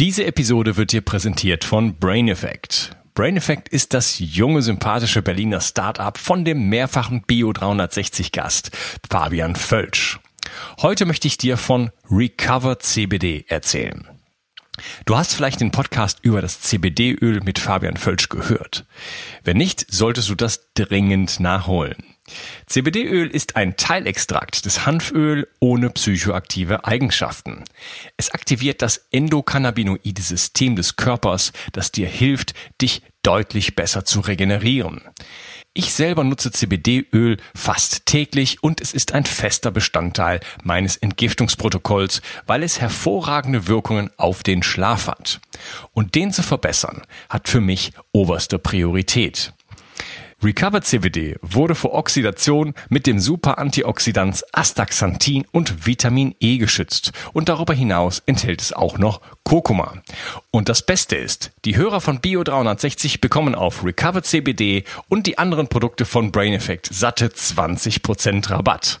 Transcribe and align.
Diese 0.00 0.24
Episode 0.24 0.78
wird 0.78 0.92
dir 0.92 1.02
präsentiert 1.02 1.62
von 1.62 1.94
Brain 1.96 2.28
Effect. 2.28 2.96
Brain 3.12 3.36
Effect 3.36 3.68
ist 3.68 3.92
das 3.92 4.18
junge, 4.18 4.62
sympathische 4.62 5.20
Berliner 5.20 5.60
Startup 5.60 6.16
von 6.16 6.46
dem 6.46 6.70
mehrfachen 6.70 7.20
Bio 7.26 7.52
360 7.52 8.32
Gast 8.32 8.70
Fabian 9.10 9.56
Völsch. 9.56 10.18
Heute 10.80 11.04
möchte 11.04 11.28
ich 11.28 11.36
dir 11.36 11.58
von 11.58 11.90
Recover 12.10 12.78
CBD 12.78 13.44
erzählen. 13.48 14.08
Du 15.04 15.18
hast 15.18 15.34
vielleicht 15.34 15.60
den 15.60 15.70
Podcast 15.70 16.20
über 16.22 16.40
das 16.40 16.62
CBD-Öl 16.62 17.42
mit 17.42 17.58
Fabian 17.58 17.98
Völsch 17.98 18.30
gehört. 18.30 18.86
Wenn 19.44 19.58
nicht, 19.58 19.84
solltest 19.92 20.30
du 20.30 20.34
das 20.34 20.72
dringend 20.72 21.40
nachholen. 21.40 22.09
CBD-Öl 22.66 23.28
ist 23.28 23.56
ein 23.56 23.76
Teilextrakt 23.76 24.64
des 24.64 24.86
Hanföl 24.86 25.48
ohne 25.58 25.90
psychoaktive 25.90 26.84
Eigenschaften. 26.84 27.64
Es 28.16 28.30
aktiviert 28.30 28.82
das 28.82 29.06
endokannabinoide 29.10 30.22
System 30.22 30.76
des 30.76 30.96
Körpers, 30.96 31.52
das 31.72 31.92
dir 31.92 32.08
hilft, 32.08 32.54
dich 32.80 33.02
deutlich 33.22 33.76
besser 33.76 34.04
zu 34.04 34.20
regenerieren. 34.20 35.02
Ich 35.72 35.92
selber 35.92 36.24
nutze 36.24 36.50
CBD-Öl 36.50 37.36
fast 37.54 38.04
täglich 38.06 38.62
und 38.62 38.80
es 38.80 38.92
ist 38.92 39.12
ein 39.12 39.24
fester 39.24 39.70
Bestandteil 39.70 40.40
meines 40.64 40.96
Entgiftungsprotokolls, 40.96 42.22
weil 42.46 42.64
es 42.64 42.80
hervorragende 42.80 43.68
Wirkungen 43.68 44.10
auf 44.16 44.42
den 44.42 44.64
Schlaf 44.64 45.06
hat. 45.06 45.40
Und 45.92 46.16
den 46.16 46.32
zu 46.32 46.42
verbessern 46.42 47.02
hat 47.28 47.48
für 47.48 47.60
mich 47.60 47.92
oberste 48.10 48.58
Priorität. 48.58 49.52
Recovered 50.42 50.86
CBD 50.86 51.36
wurde 51.42 51.74
vor 51.74 51.92
Oxidation 51.92 52.72
mit 52.88 53.06
dem 53.06 53.20
Super-Antioxidans 53.20 54.42
Astaxanthin 54.52 55.44
und 55.52 55.86
Vitamin 55.86 56.34
E 56.40 56.56
geschützt 56.56 57.12
und 57.34 57.50
darüber 57.50 57.74
hinaus 57.74 58.22
enthält 58.24 58.62
es 58.62 58.72
auch 58.72 58.96
noch 58.96 59.20
Kurkuma. 59.44 59.98
Und 60.50 60.70
das 60.70 60.86
Beste 60.86 61.16
ist, 61.16 61.50
die 61.66 61.76
Hörer 61.76 62.00
von 62.00 62.20
Bio 62.20 62.42
360 62.42 63.20
bekommen 63.20 63.54
auf 63.54 63.84
Recovered 63.84 64.24
CBD 64.24 64.84
und 65.10 65.26
die 65.26 65.36
anderen 65.36 65.68
Produkte 65.68 66.06
von 66.06 66.32
Brain 66.32 66.54
Effect 66.54 66.88
satte 66.90 67.26
20% 67.26 68.48
Rabatt. 68.48 69.00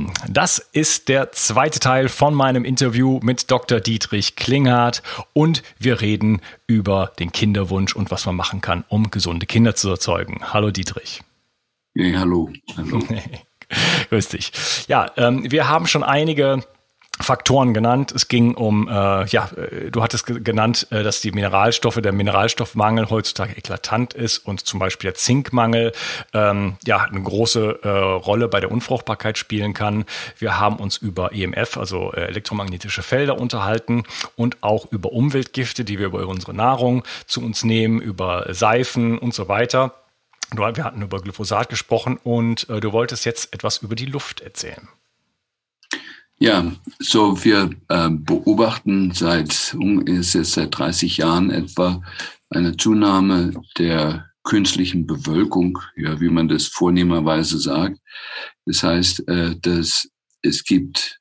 das 0.33 0.59
ist 0.59 1.09
der 1.09 1.31
zweite 1.31 1.79
Teil 1.79 2.09
von 2.09 2.33
meinem 2.33 2.65
Interview 2.65 3.19
mit 3.21 3.49
Dr. 3.51 3.79
Dietrich 3.79 4.35
Klinghardt 4.35 5.03
und 5.33 5.63
wir 5.79 6.01
reden 6.01 6.41
über 6.67 7.11
den 7.19 7.31
Kinderwunsch 7.31 7.95
und 7.95 8.11
was 8.11 8.25
man 8.25 8.35
machen 8.35 8.61
kann, 8.61 8.83
um 8.87 9.11
gesunde 9.11 9.45
Kinder 9.45 9.75
zu 9.75 9.89
erzeugen. 9.89 10.41
Hallo 10.53 10.71
Dietrich. 10.71 11.21
Ja, 11.93 12.19
hallo. 12.19 12.51
hallo. 12.77 12.99
Grüß 14.09 14.29
dich. 14.29 14.51
Ja, 14.87 15.11
ähm, 15.17 15.49
wir 15.49 15.69
haben 15.69 15.87
schon 15.87 16.03
einige 16.03 16.63
Faktoren 17.19 17.73
genannt. 17.73 18.11
Es 18.11 18.27
ging 18.27 18.55
um, 18.55 18.87
äh, 18.87 19.25
ja, 19.25 19.49
äh, 19.55 19.91
du 19.91 20.01
hattest 20.01 20.25
genannt, 20.25 20.87
äh, 20.91 21.03
dass 21.03 21.21
die 21.21 21.31
Mineralstoffe, 21.31 22.01
der 22.01 22.11
Mineralstoffmangel 22.13 23.09
heutzutage 23.09 23.57
eklatant 23.57 24.13
ist 24.13 24.39
und 24.39 24.65
zum 24.65 24.79
Beispiel 24.79 25.09
der 25.09 25.15
Zinkmangel 25.15 25.91
ähm, 26.33 26.77
ja 26.85 26.99
eine 26.99 27.21
große 27.21 27.79
äh, 27.83 27.87
Rolle 27.87 28.47
bei 28.47 28.59
der 28.59 28.71
Unfruchtbarkeit 28.71 29.37
spielen 29.37 29.73
kann. 29.73 30.05
Wir 30.37 30.59
haben 30.59 30.77
uns 30.77 30.97
über 30.97 31.33
EMF, 31.33 31.77
also 31.77 32.11
äh, 32.13 32.21
elektromagnetische 32.21 33.03
Felder, 33.03 33.39
unterhalten 33.39 34.03
und 34.35 34.57
auch 34.61 34.91
über 34.91 35.11
Umweltgifte, 35.11 35.83
die 35.83 35.99
wir 35.99 36.07
über 36.07 36.27
unsere 36.27 36.53
Nahrung 36.53 37.03
zu 37.27 37.41
uns 37.41 37.63
nehmen, 37.63 38.01
über 38.01 38.53
Seifen 38.53 39.17
und 39.17 39.33
so 39.33 39.47
weiter. 39.47 39.93
Wir 40.53 40.83
hatten 40.83 41.01
über 41.01 41.21
Glyphosat 41.21 41.69
gesprochen 41.69 42.19
und 42.23 42.67
äh, 42.69 42.79
du 42.79 42.91
wolltest 42.91 43.25
jetzt 43.25 43.53
etwas 43.53 43.77
über 43.77 43.95
die 43.95 44.05
Luft 44.05 44.41
erzählen. 44.41 44.87
Ja, 46.41 46.71
so 46.97 47.43
wir 47.43 47.69
äh, 47.89 48.09
beobachten 48.09 49.11
seit, 49.11 49.77
ist 50.05 50.33
jetzt 50.33 50.53
seit 50.53 50.75
30 50.75 51.17
Jahren 51.17 51.51
etwa 51.51 52.01
eine 52.49 52.75
Zunahme 52.75 53.53
der 53.77 54.25
künstlichen 54.43 55.05
Bewölkung, 55.05 55.77
ja, 55.95 56.19
wie 56.19 56.29
man 56.29 56.47
das 56.47 56.65
vornehmerweise 56.65 57.59
sagt. 57.59 57.99
Das 58.65 58.81
heißt, 58.81 59.27
äh, 59.27 59.55
dass 59.61 60.09
es 60.41 60.63
gibt 60.63 61.19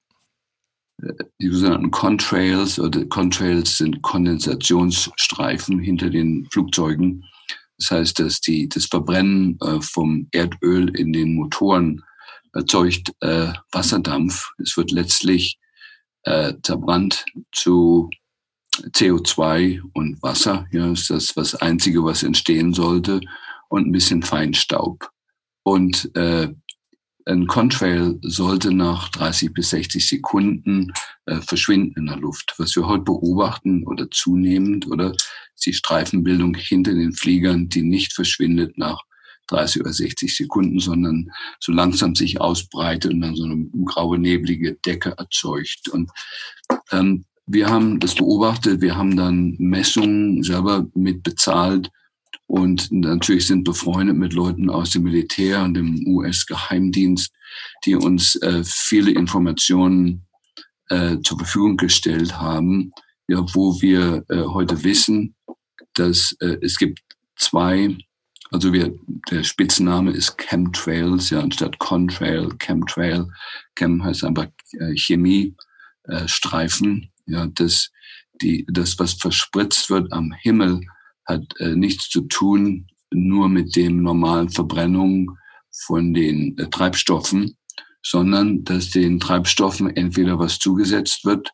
äh, 1.02 1.12
die 1.38 1.50
sogenannten 1.50 1.90
Contrails 1.90 2.78
oder 2.78 3.04
Contrails 3.04 3.76
sind 3.76 4.00
Kondensationsstreifen 4.00 5.80
hinter 5.80 6.08
den 6.08 6.48
Flugzeugen. 6.50 7.26
Das 7.76 7.90
heißt, 7.90 8.20
dass 8.20 8.40
die, 8.40 8.70
das 8.70 8.86
Verbrennen 8.86 9.58
äh, 9.60 9.82
vom 9.82 10.28
Erdöl 10.32 10.88
in 10.96 11.12
den 11.12 11.34
Motoren 11.34 12.02
erzeugt 12.52 13.12
äh, 13.20 13.52
Wasserdampf. 13.72 14.50
Es 14.58 14.76
wird 14.76 14.90
letztlich 14.90 15.58
äh, 16.22 16.54
zerbrannt 16.62 17.24
zu 17.52 18.10
CO2 18.88 19.80
und 19.92 20.22
Wasser. 20.22 20.66
Ja, 20.72 20.90
ist 20.92 21.10
das 21.10 21.34
das 21.34 21.54
Einzige, 21.54 22.04
was 22.04 22.22
entstehen 22.22 22.72
sollte. 22.72 23.20
Und 23.68 23.86
ein 23.86 23.92
bisschen 23.92 24.22
Feinstaub. 24.22 25.10
Und 25.62 26.10
äh, 26.16 26.48
ein 27.26 27.46
Contrail 27.46 28.18
sollte 28.22 28.74
nach 28.74 29.08
30 29.10 29.52
bis 29.52 29.70
60 29.70 30.06
Sekunden 30.06 30.92
äh, 31.26 31.40
verschwinden 31.40 31.94
in 31.96 32.06
der 32.06 32.16
Luft. 32.16 32.54
Was 32.58 32.74
wir 32.74 32.88
heute 32.88 33.04
beobachten 33.04 33.86
oder 33.86 34.10
zunehmend 34.10 34.86
oder 34.88 35.14
die 35.64 35.72
Streifenbildung 35.72 36.54
hinter 36.54 36.94
den 36.94 37.12
Fliegern, 37.12 37.68
die 37.68 37.82
nicht 37.82 38.14
verschwindet 38.14 38.78
nach 38.78 39.02
30 39.50 39.82
oder 39.82 39.92
60 39.92 40.34
Sekunden, 40.34 40.78
sondern 40.78 41.30
so 41.58 41.72
langsam 41.72 42.14
sich 42.14 42.40
ausbreitet 42.40 43.12
und 43.12 43.20
dann 43.20 43.36
so 43.36 43.44
eine 43.44 43.66
graue, 43.84 44.18
neblige 44.18 44.74
Decke 44.74 45.14
erzeugt. 45.18 45.88
Und 45.88 46.10
ähm, 46.92 47.24
wir 47.46 47.68
haben 47.68 47.98
das 48.00 48.14
beobachtet, 48.14 48.80
wir 48.80 48.96
haben 48.96 49.16
dann 49.16 49.56
Messungen 49.58 50.42
selber 50.42 50.86
mit 50.94 51.22
bezahlt. 51.22 51.90
Und 52.46 52.90
natürlich 52.90 53.46
sind 53.46 53.64
befreundet 53.64 54.16
mit 54.16 54.32
Leuten 54.32 54.70
aus 54.70 54.90
dem 54.90 55.04
Militär 55.04 55.62
und 55.62 55.74
dem 55.74 56.04
US-Geheimdienst, 56.06 57.32
die 57.84 57.94
uns 57.94 58.36
äh, 58.36 58.62
viele 58.64 59.12
Informationen 59.12 60.26
äh, 60.88 61.18
zur 61.22 61.38
Verfügung 61.38 61.76
gestellt 61.76 62.40
haben, 62.40 62.92
ja, 63.28 63.44
wo 63.54 63.80
wir 63.80 64.24
äh, 64.28 64.42
heute 64.42 64.82
wissen, 64.82 65.36
dass 65.94 66.36
äh, 66.40 66.56
es 66.62 66.78
gibt 66.78 67.00
zwei 67.36 67.96
also 68.50 68.72
wir, 68.72 68.92
der 69.30 69.44
Spitzname 69.44 70.10
ist 70.10 70.36
Chemtrails, 70.38 71.30
ja, 71.30 71.40
anstatt 71.40 71.78
Contrail, 71.78 72.48
Chemtrail. 72.58 73.28
Chem 73.76 74.02
heißt 74.02 74.24
einfach 74.24 74.48
äh, 74.72 74.96
Chemie, 74.96 75.54
äh, 76.04 76.26
Streifen. 76.26 77.10
Ja, 77.26 77.46
das, 77.46 77.90
die, 78.42 78.66
das, 78.68 78.98
was 78.98 79.14
verspritzt 79.14 79.88
wird 79.90 80.12
am 80.12 80.32
Himmel, 80.32 80.80
hat 81.26 81.44
äh, 81.58 81.76
nichts 81.76 82.08
zu 82.08 82.22
tun 82.22 82.86
nur 83.12 83.48
mit 83.48 83.76
dem 83.76 84.02
normalen 84.02 84.48
Verbrennung 84.48 85.36
von 85.86 86.12
den 86.12 86.56
äh, 86.58 86.68
Treibstoffen, 86.68 87.56
sondern 88.02 88.64
dass 88.64 88.90
den 88.90 89.20
Treibstoffen 89.20 89.94
entweder 89.96 90.38
was 90.38 90.58
zugesetzt 90.58 91.24
wird, 91.24 91.50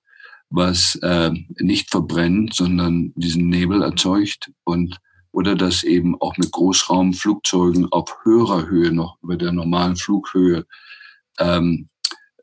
was 0.49 0.97
äh, 1.03 1.33
nicht 1.59 1.91
verbrennt, 1.91 2.55
sondern 2.55 3.13
diesen 3.17 3.49
Nebel 3.49 3.83
erzeugt 3.83 4.51
und 4.65 4.97
oder 5.37 5.55
dass 5.55 5.83
eben 5.83 6.19
auch 6.19 6.39
mit 6.39 6.51
Großraumflugzeugen 6.51 7.93
auf 7.93 8.17
höherer 8.23 8.69
Höhe 8.69 8.91
noch 8.91 9.19
über 9.23 9.37
der 9.37 9.53
normalen 9.53 9.95
Flughöhe 9.95 10.65
ähm, 11.39 11.91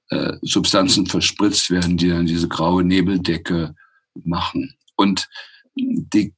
äh, 0.09 0.33
Substanzen 0.43 1.07
verspritzt 1.07 1.71
werden, 1.71 1.97
die 1.97 2.09
dann 2.09 2.27
diese 2.27 2.47
graue 2.47 2.83
Nebeldecke 2.83 3.73
machen. 4.13 4.75
Und 4.95 5.27
die, 5.73 6.35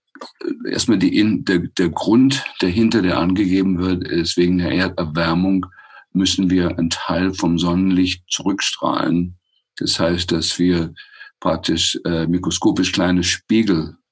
erstmal 0.66 0.98
die, 0.98 1.44
der, 1.44 1.60
der 1.60 1.90
Grund 1.90 2.46
dahinter, 2.60 3.02
der 3.02 3.18
angegeben 3.20 3.78
wird, 3.80 4.08
ist 4.08 4.38
wegen 4.38 4.60
der 4.60 4.72
Erderwärmung 4.72 5.66
müssen 6.14 6.50
wir 6.50 6.70
einen 6.70 6.90
Teil 6.90 7.34
vom 7.34 7.60
Sonnenlicht 7.60 8.24
zurückstrahlen 8.30 9.38
Das 9.78 10.00
heißt, 10.00 10.32
dass 10.32 10.58
wir 10.58 10.94
praktisch 11.42 12.00
äh, 12.06 12.28
mikroskopisch 12.28 12.94
kleine 12.94 13.24
Spiegel 13.24 13.90
äh, 13.90 14.05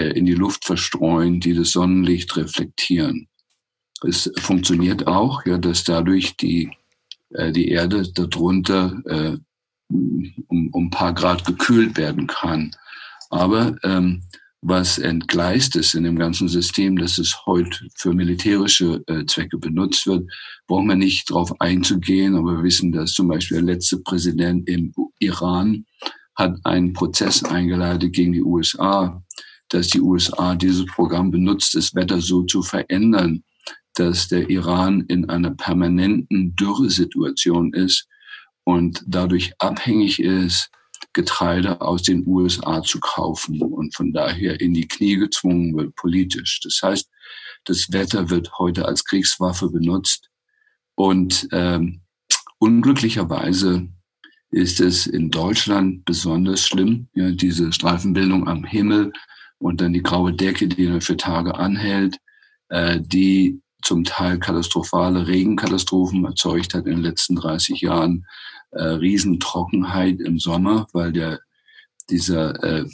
in 0.00 0.26
die 0.26 0.34
Luft 0.34 0.64
verstreuen, 0.64 1.40
die 1.40 1.54
das 1.54 1.72
Sonnenlicht 1.72 2.36
reflektieren. 2.36 3.28
Es 4.06 4.30
funktioniert 4.38 5.06
auch, 5.06 5.44
ja, 5.46 5.58
dass 5.58 5.84
dadurch 5.84 6.36
die, 6.36 6.70
äh, 7.30 7.52
die 7.52 7.68
Erde 7.68 8.10
darunter 8.12 9.00
äh, 9.06 9.36
um, 9.88 10.68
um 10.72 10.86
ein 10.86 10.90
paar 10.90 11.12
Grad 11.12 11.44
gekühlt 11.44 11.96
werden 11.96 12.26
kann. 12.26 12.72
Aber 13.30 13.76
ähm, 13.82 14.22
was 14.60 14.98
entgleist 14.98 15.74
ist 15.74 15.94
in 15.94 16.04
dem 16.04 16.16
ganzen 16.16 16.48
System, 16.48 16.96
dass 16.96 17.18
es 17.18 17.46
heute 17.46 17.88
für 17.96 18.14
militärische 18.14 19.02
äh, 19.08 19.26
Zwecke 19.26 19.58
benutzt 19.58 20.06
wird, 20.06 20.30
brauchen 20.68 20.86
wir 20.86 20.96
nicht 20.96 21.30
darauf 21.30 21.60
einzugehen. 21.60 22.36
Aber 22.36 22.58
wir 22.58 22.62
wissen, 22.62 22.92
dass 22.92 23.12
zum 23.12 23.28
Beispiel 23.28 23.58
der 23.58 23.74
letzte 23.74 23.98
Präsident 23.98 24.68
im 24.68 24.94
Iran 25.18 25.84
hat 26.36 26.58
einen 26.64 26.92
Prozess 26.92 27.42
eingeleitet 27.44 28.12
gegen 28.12 28.32
die 28.32 28.42
USA, 28.42 29.22
dass 29.72 29.88
die 29.88 30.00
USA 30.00 30.54
dieses 30.54 30.84
Programm 30.86 31.30
benutzt, 31.30 31.74
das 31.74 31.94
Wetter 31.94 32.20
so 32.20 32.42
zu 32.42 32.62
verändern, 32.62 33.42
dass 33.94 34.28
der 34.28 34.48
Iran 34.50 35.02
in 35.08 35.28
einer 35.28 35.50
permanenten 35.50 36.54
Dürresituation 36.56 37.72
ist 37.72 38.06
und 38.64 39.02
dadurch 39.06 39.52
abhängig 39.58 40.20
ist 40.20 40.70
Getreide 41.14 41.80
aus 41.80 42.02
den 42.02 42.26
USA 42.26 42.82
zu 42.82 43.00
kaufen 43.00 43.60
und 43.60 43.94
von 43.94 44.12
daher 44.12 44.60
in 44.60 44.72
die 44.72 44.88
Knie 44.88 45.16
gezwungen 45.16 45.76
wird 45.76 45.94
politisch. 45.96 46.60
Das 46.62 46.80
heißt, 46.82 47.10
das 47.64 47.92
Wetter 47.92 48.30
wird 48.30 48.58
heute 48.58 48.86
als 48.86 49.04
Kriegswaffe 49.04 49.68
benutzt 49.70 50.30
und 50.94 51.48
ähm, 51.52 52.02
unglücklicherweise 52.58 53.88
ist 54.50 54.80
es 54.80 55.06
in 55.06 55.30
Deutschland 55.30 56.04
besonders 56.04 56.66
schlimm, 56.66 57.08
ja, 57.14 57.30
diese 57.30 57.72
Streifenbildung 57.72 58.46
am 58.48 58.64
Himmel 58.64 59.12
und 59.62 59.80
dann 59.80 59.92
die 59.92 60.02
graue 60.02 60.32
Decke, 60.32 60.68
die 60.68 61.00
für 61.00 61.16
Tage 61.16 61.54
anhält, 61.54 62.18
äh, 62.68 63.00
die 63.00 63.60
zum 63.82 64.04
Teil 64.04 64.38
katastrophale 64.38 65.26
Regenkatastrophen 65.26 66.24
erzeugt 66.24 66.74
hat 66.74 66.86
in 66.86 66.96
den 66.96 67.02
letzten 67.02 67.36
30 67.36 67.80
Jahren, 67.80 68.26
äh, 68.70 68.82
Riesentrockenheit 68.82 70.20
im 70.20 70.38
Sommer, 70.38 70.86
weil 70.92 71.12
der 71.12 71.40
dieser 72.10 72.62
äh, 72.62 72.86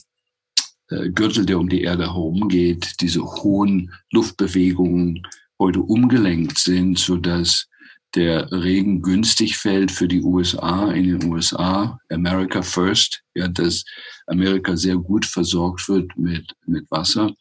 äh, 0.90 1.10
Gürtel, 1.10 1.46
der 1.46 1.58
um 1.58 1.68
die 1.68 1.82
Erde 1.82 2.04
herumgeht, 2.04 3.00
diese 3.00 3.22
hohen 3.22 3.92
Luftbewegungen 4.12 5.26
heute 5.58 5.80
umgelenkt 5.80 6.58
sind, 6.58 6.98
so 6.98 7.16
dass 7.16 7.68
der 8.14 8.50
Regen 8.50 9.02
günstig 9.02 9.56
fällt 9.56 9.90
für 9.90 10.08
die 10.08 10.22
USA 10.22 10.90
in 10.92 11.18
den 11.18 11.30
USA, 11.30 11.98
America 12.10 12.62
First, 12.62 13.22
ja, 13.34 13.48
dass 13.48 13.84
Amerika 14.26 14.76
sehr 14.76 14.96
gut 14.96 15.26
versorgt 15.26 15.88
wird 15.88 16.16
mit, 16.16 16.54
mit 16.66 16.90
Wasser, 16.90 17.32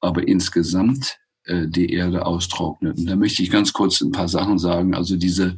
aber 0.00 0.26
insgesamt 0.26 1.18
äh, 1.44 1.66
die 1.66 1.92
Erde 1.92 2.26
austrocknet. 2.26 2.98
Und 2.98 3.06
da 3.06 3.16
möchte 3.16 3.42
ich 3.42 3.50
ganz 3.50 3.72
kurz 3.72 4.00
ein 4.00 4.12
paar 4.12 4.28
Sachen 4.28 4.58
sagen. 4.58 4.94
Also 4.94 5.16
diese 5.16 5.56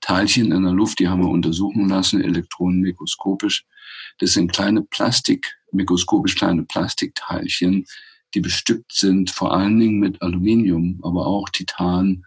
Teilchen 0.00 0.52
in 0.52 0.62
der 0.62 0.72
Luft, 0.72 1.00
die 1.00 1.08
haben 1.08 1.22
wir 1.22 1.28
untersuchen 1.28 1.88
lassen, 1.88 2.22
elektronenmikroskopisch. 2.22 3.64
Das 4.18 4.32
sind 4.32 4.52
kleine 4.52 4.82
Plastik, 4.82 5.52
mikroskopisch 5.72 6.36
kleine 6.36 6.62
Plastikteilchen, 6.62 7.84
die 8.34 8.40
bestückt 8.40 8.92
sind 8.92 9.30
vor 9.30 9.52
allen 9.54 9.78
Dingen 9.78 9.98
mit 9.98 10.22
Aluminium, 10.22 11.00
aber 11.02 11.26
auch 11.26 11.48
Titan. 11.48 12.24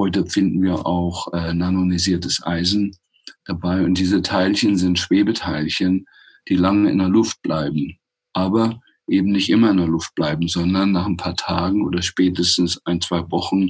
Heute 0.00 0.24
finden 0.24 0.62
wir 0.62 0.86
auch 0.86 1.30
äh, 1.34 1.52
nanonisiertes 1.52 2.42
Eisen 2.42 2.96
dabei. 3.44 3.84
Und 3.84 3.98
diese 3.98 4.22
Teilchen 4.22 4.78
sind 4.78 4.98
Schwebeteilchen, 4.98 6.06
die 6.48 6.56
lange 6.56 6.90
in 6.90 6.96
der 6.96 7.10
Luft 7.10 7.42
bleiben. 7.42 7.98
Aber 8.32 8.80
eben 9.06 9.30
nicht 9.30 9.50
immer 9.50 9.70
in 9.70 9.76
der 9.76 9.88
Luft 9.88 10.14
bleiben, 10.14 10.48
sondern 10.48 10.92
nach 10.92 11.04
ein 11.04 11.18
paar 11.18 11.36
Tagen 11.36 11.84
oder 11.84 12.00
spätestens 12.00 12.80
ein, 12.86 13.02
zwei 13.02 13.30
Wochen 13.30 13.68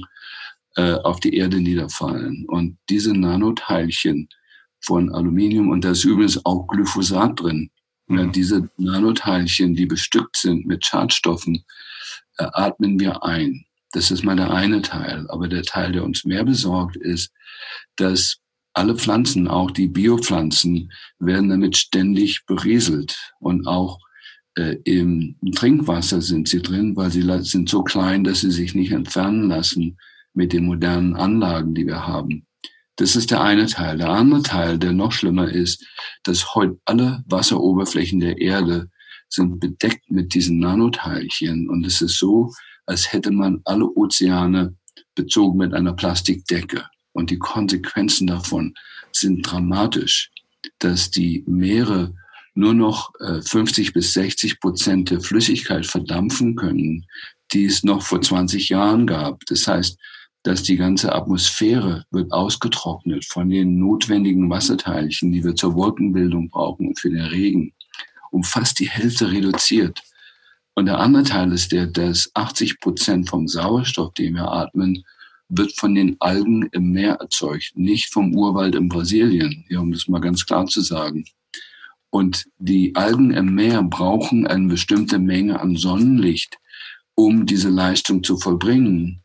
äh, 0.77 0.93
auf 0.93 1.19
die 1.19 1.35
Erde 1.35 1.59
niederfallen. 1.59 2.45
Und 2.47 2.77
diese 2.89 3.13
Nanoteilchen 3.13 4.29
von 4.79 5.13
Aluminium, 5.13 5.67
und 5.67 5.83
da 5.83 5.91
ist 5.91 6.05
übrigens 6.05 6.45
auch 6.45 6.65
Glyphosat 6.67 7.41
drin, 7.41 7.71
mhm. 8.07 8.17
ja, 8.17 8.25
diese 8.27 8.69
Nanoteilchen, 8.77 9.75
die 9.75 9.85
bestückt 9.85 10.37
sind 10.37 10.65
mit 10.65 10.85
Schadstoffen, 10.85 11.65
äh, 12.37 12.47
atmen 12.53 13.01
wir 13.01 13.21
ein. 13.21 13.65
Das 13.91 14.11
ist 14.11 14.23
mal 14.23 14.35
der 14.35 14.51
eine 14.51 14.81
Teil. 14.81 15.25
Aber 15.29 15.47
der 15.47 15.63
Teil, 15.63 15.91
der 15.91 16.03
uns 16.03 16.23
mehr 16.23 16.43
besorgt, 16.43 16.95
ist, 16.95 17.31
dass 17.97 18.37
alle 18.73 18.95
Pflanzen, 18.95 19.47
auch 19.47 19.71
die 19.71 19.87
Biopflanzen, 19.87 20.91
werden 21.19 21.49
damit 21.49 21.77
ständig 21.77 22.45
berieselt 22.45 23.33
und 23.39 23.67
auch 23.67 23.99
äh, 24.55 24.77
im 24.83 25.35
Trinkwasser 25.55 26.21
sind 26.21 26.47
sie 26.47 26.61
drin, 26.61 26.95
weil 26.95 27.11
sie 27.11 27.23
sind 27.43 27.69
so 27.69 27.83
klein, 27.83 28.23
dass 28.23 28.41
sie 28.41 28.51
sich 28.51 28.73
nicht 28.73 28.91
entfernen 28.91 29.49
lassen 29.49 29.97
mit 30.33 30.53
den 30.53 30.65
modernen 30.65 31.15
Anlagen, 31.15 31.73
die 31.73 31.85
wir 31.85 32.07
haben. 32.07 32.45
Das 32.97 33.15
ist 33.15 33.31
der 33.31 33.41
eine 33.41 33.65
Teil. 33.67 33.97
Der 33.97 34.09
andere 34.09 34.41
Teil, 34.41 34.77
der 34.77 34.93
noch 34.93 35.11
schlimmer 35.11 35.49
ist, 35.49 35.85
dass 36.23 36.55
heute 36.55 36.77
alle 36.85 37.23
Wasseroberflächen 37.27 38.19
der 38.19 38.39
Erde 38.39 38.89
sind 39.27 39.59
bedeckt 39.59 40.11
mit 40.11 40.33
diesen 40.33 40.59
Nanoteilchen. 40.59 41.69
Und 41.69 41.85
es 41.85 42.01
ist 42.01 42.17
so, 42.17 42.51
als 42.85 43.11
hätte 43.11 43.31
man 43.31 43.61
alle 43.65 43.85
Ozeane 43.85 44.75
bezogen 45.15 45.57
mit 45.57 45.73
einer 45.73 45.93
Plastikdecke. 45.93 46.85
Und 47.13 47.29
die 47.29 47.39
Konsequenzen 47.39 48.27
davon 48.27 48.73
sind 49.11 49.41
dramatisch, 49.43 50.31
dass 50.79 51.11
die 51.11 51.43
Meere 51.47 52.13
nur 52.53 52.73
noch 52.73 53.11
50 53.19 53.87
äh, 53.87 53.91
bis 53.91 54.13
60 54.13 54.59
Prozent 54.59 55.09
der 55.09 55.21
Flüssigkeit 55.21 55.85
verdampfen 55.85 56.55
können, 56.55 57.05
die 57.53 57.65
es 57.65 57.83
noch 57.83 58.01
vor 58.01 58.21
20 58.21 58.69
Jahren 58.69 59.07
gab. 59.07 59.45
Das 59.45 59.67
heißt, 59.67 59.97
dass 60.43 60.63
die 60.63 60.75
ganze 60.75 61.13
Atmosphäre 61.13 62.05
wird 62.11 62.31
ausgetrocknet 62.31 63.25
von 63.25 63.49
den 63.49 63.77
notwendigen 63.77 64.49
Wasserteilchen, 64.49 65.31
die 65.31 65.43
wir 65.43 65.55
zur 65.55 65.75
Wolkenbildung 65.75 66.49
brauchen 66.49 66.87
und 66.87 66.99
für 66.99 67.09
den 67.09 67.21
Regen, 67.25 67.73
um 68.31 68.43
fast 68.43 68.79
die 68.79 68.89
Hälfte 68.89 69.31
reduziert. 69.31 70.01
Und 70.73 70.85
der 70.85 70.99
andere 70.99 71.23
Teil 71.23 71.51
ist 71.51 71.71
der, 71.71 71.87
dass 71.87 72.31
80 72.33 72.79
Prozent 72.79 73.29
vom 73.29 73.47
Sauerstoff, 73.47 74.13
den 74.13 74.35
wir 74.35 74.51
atmen, 74.51 75.03
wird 75.49 75.73
von 75.77 75.93
den 75.95 76.15
Algen 76.19 76.69
im 76.71 76.91
Meer 76.91 77.15
erzeugt, 77.15 77.73
nicht 77.75 78.11
vom 78.11 78.33
Urwald 78.33 78.73
in 78.75 78.87
Brasilien, 78.87 79.65
ja, 79.69 79.79
um 79.79 79.91
das 79.91 80.07
mal 80.07 80.21
ganz 80.21 80.45
klar 80.45 80.65
zu 80.67 80.81
sagen. 80.81 81.25
Und 82.09 82.45
die 82.57 82.95
Algen 82.95 83.31
im 83.31 83.53
Meer 83.55 83.83
brauchen 83.83 84.47
eine 84.47 84.67
bestimmte 84.67 85.19
Menge 85.19 85.59
an 85.59 85.75
Sonnenlicht, 85.75 86.57
um 87.15 87.45
diese 87.45 87.69
Leistung 87.69 88.23
zu 88.23 88.37
vollbringen. 88.37 89.21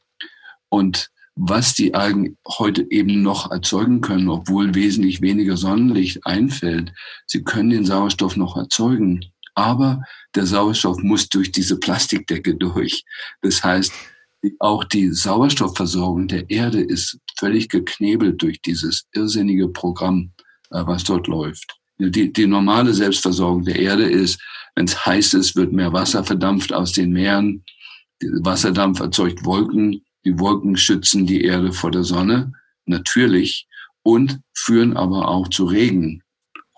Und 0.69 1.11
was 1.37 1.75
die 1.75 1.95
Algen 1.95 2.39
heute 2.49 2.91
eben 2.91 3.23
noch 3.23 3.51
erzeugen 3.51 4.01
können, 4.01 4.29
obwohl 4.29 4.75
wesentlich 4.75 5.21
weniger 5.21 5.57
Sonnenlicht 5.57 6.25
einfällt, 6.25 6.93
sie 7.27 7.45
können 7.45 7.71
den 7.71 7.85
Sauerstoff 7.85 8.37
noch 8.37 8.57
erzeugen. 8.57 9.25
Aber 9.57 10.03
der 10.35 10.47
Sauerstoff 10.47 10.99
muss 10.99 11.29
durch 11.29 11.51
diese 11.51 11.79
Plastikdecke 11.79 12.55
durch. 12.55 13.05
Das 13.41 13.65
heißt, 13.65 13.93
auch 14.61 14.85
die 14.85 15.11
Sauerstoffversorgung 15.11 16.29
der 16.29 16.49
Erde 16.51 16.81
ist 16.81 17.19
völlig 17.39 17.69
geknebelt 17.69 18.41
durch 18.43 18.61
dieses 18.61 19.07
irrsinnige 19.13 19.69
Programm, 19.69 20.33
äh, 20.71 20.83
was 20.87 21.05
dort 21.05 21.27
läuft. 21.27 21.75
Die, 21.99 22.31
die 22.33 22.47
normale 22.47 22.93
Selbstversorgung 22.93 23.65
der 23.65 23.79
Erde 23.79 24.05
ist, 24.05 24.41
wenn 24.75 24.85
es 24.85 25.07
heiß 25.07 25.33
ist, 25.35 25.57
wird 25.57 25.73
mehr 25.73 25.93
Wasser 25.93 26.23
verdampft 26.23 26.73
aus 26.73 26.93
den 26.93 27.13
Meeren. 27.13 27.65
Wasserdampf 28.43 29.01
erzeugt 29.01 29.45
Wolken. 29.45 30.03
Die 30.27 30.39
Wolken 30.39 30.77
schützen 30.77 31.27
die 31.27 31.43
Erde 31.45 31.73
vor 31.73 31.91
der 31.91 32.05
Sonne, 32.05 32.53
natürlich, 32.85 33.67
und 34.03 34.41
führen 34.53 34.97
aber 34.97 35.29
auch 35.29 35.49
zu 35.49 35.65
Regen. 35.65 36.23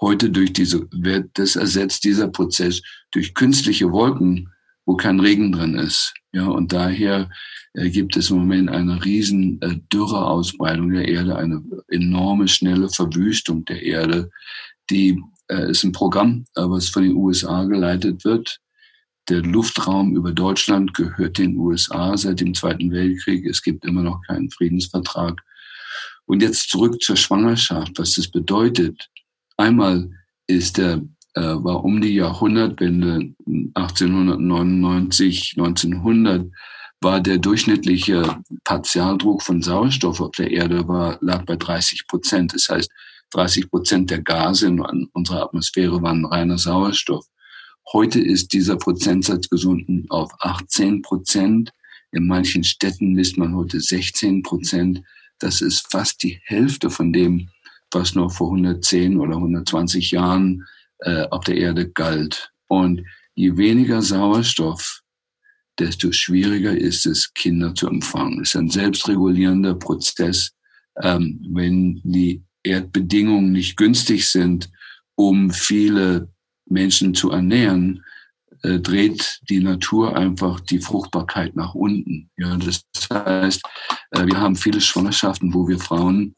Heute 0.00 0.30
durch 0.30 0.52
diese, 0.52 0.86
wird 0.92 1.30
das 1.34 1.56
ersetzt 1.56 2.04
dieser 2.04 2.28
Prozess 2.28 2.82
durch 3.10 3.34
künstliche 3.34 3.90
Wolken, 3.90 4.52
wo 4.86 4.96
kein 4.96 5.20
Regen 5.20 5.52
drin 5.52 5.74
ist. 5.74 6.14
Ja, 6.32 6.46
und 6.46 6.72
daher 6.72 7.28
äh, 7.74 7.90
gibt 7.90 8.16
es 8.16 8.30
im 8.30 8.38
Moment 8.38 8.70
eine 8.70 9.04
riesen 9.04 9.60
äh, 9.60 9.76
dürre 9.92 10.26
Ausbreitung 10.26 10.90
der 10.90 11.08
Erde, 11.08 11.36
eine 11.36 11.62
enorme 11.88 12.48
schnelle 12.48 12.88
Verwüstung 12.88 13.64
der 13.64 13.82
Erde, 13.82 14.30
die 14.90 15.20
äh, 15.48 15.70
ist 15.70 15.84
ein 15.84 15.92
Programm, 15.92 16.44
was 16.54 16.88
von 16.88 17.02
den 17.02 17.14
USA 17.14 17.64
geleitet 17.64 18.24
wird. 18.24 18.60
Der 19.28 19.42
Luftraum 19.42 20.16
über 20.16 20.32
Deutschland 20.32 20.94
gehört 20.94 21.36
den 21.38 21.56
USA 21.58 22.16
seit 22.16 22.40
dem 22.40 22.54
Zweiten 22.54 22.90
Weltkrieg. 22.90 23.44
Es 23.44 23.62
gibt 23.62 23.84
immer 23.84 24.02
noch 24.02 24.22
keinen 24.26 24.50
Friedensvertrag. 24.50 25.42
Und 26.24 26.42
jetzt 26.42 26.70
zurück 26.70 27.00
zur 27.02 27.16
Schwangerschaft, 27.16 27.92
was 27.98 28.14
das 28.14 28.28
bedeutet. 28.28 29.08
Einmal 29.58 30.10
ist 30.46 30.78
der, 30.78 31.02
äh, 31.34 31.40
war 31.40 31.84
um 31.84 32.00
die 32.00 32.14
Jahrhundertwende 32.14 33.34
1899, 33.74 35.54
1900 35.56 36.50
war 37.00 37.20
der 37.20 37.38
durchschnittliche 37.38 38.40
Partialdruck 38.64 39.42
von 39.42 39.60
Sauerstoff 39.60 40.20
auf 40.20 40.32
der 40.32 40.50
Erde 40.50 40.86
war, 40.88 41.18
lag 41.20 41.44
bei 41.44 41.56
30 41.56 42.06
Prozent. 42.06 42.54
Das 42.54 42.68
heißt, 42.68 42.90
30 43.30 43.70
Prozent 43.70 44.10
der 44.10 44.22
Gase 44.22 44.68
in 44.68 44.80
unserer 45.12 45.42
Atmosphäre 45.42 46.00
waren 46.02 46.24
reiner 46.24 46.58
Sauerstoff. 46.58 47.26
Heute 47.92 48.20
ist 48.20 48.52
dieser 48.52 48.76
Prozentsatz 48.76 49.48
gesunken 49.48 50.06
auf 50.08 50.30
18 50.40 51.02
Prozent. 51.02 51.72
In 52.12 52.26
manchen 52.26 52.64
Städten 52.64 53.12
misst 53.12 53.38
man 53.38 53.54
heute 53.54 53.80
16 53.80 54.42
Prozent. 54.42 55.02
Das 55.38 55.60
ist 55.60 55.90
fast 55.90 56.22
die 56.22 56.40
Hälfte 56.44 56.90
von 56.90 57.12
dem, 57.12 57.48
was 57.92 58.14
noch 58.14 58.32
vor 58.32 58.48
110 58.48 59.18
oder 59.18 59.36
120 59.36 60.10
Jahren 60.10 60.66
äh, 61.00 61.26
auf 61.28 61.44
der 61.44 61.56
Erde 61.56 61.90
galt. 61.90 62.52
Und 62.66 63.02
je 63.34 63.56
weniger 63.56 64.02
Sauerstoff, 64.02 65.02
desto 65.78 66.12
schwieriger 66.12 66.76
ist 66.76 67.06
es, 67.06 67.32
Kinder 67.34 67.74
zu 67.74 67.88
empfangen. 67.88 68.40
Es 68.42 68.50
ist 68.50 68.56
ein 68.56 68.70
selbstregulierender 68.70 69.74
Prozess. 69.74 70.50
Ähm, 71.00 71.40
wenn 71.50 72.00
die 72.04 72.42
Erdbedingungen 72.64 73.52
nicht 73.52 73.76
günstig 73.76 74.28
sind, 74.28 74.68
um 75.14 75.50
viele 75.50 76.28
Menschen 76.66 77.14
zu 77.14 77.30
ernähren, 77.30 78.04
äh, 78.62 78.80
dreht 78.80 79.40
die 79.48 79.60
Natur 79.60 80.16
einfach 80.16 80.60
die 80.60 80.80
Fruchtbarkeit 80.80 81.54
nach 81.54 81.74
unten. 81.74 82.30
Ja, 82.36 82.56
das 82.56 82.82
heißt, 83.12 83.62
äh, 84.10 84.26
wir 84.26 84.40
haben 84.40 84.56
viele 84.56 84.80
Schwangerschaften, 84.80 85.54
wo 85.54 85.68
wir 85.68 85.78
Frauen 85.78 86.34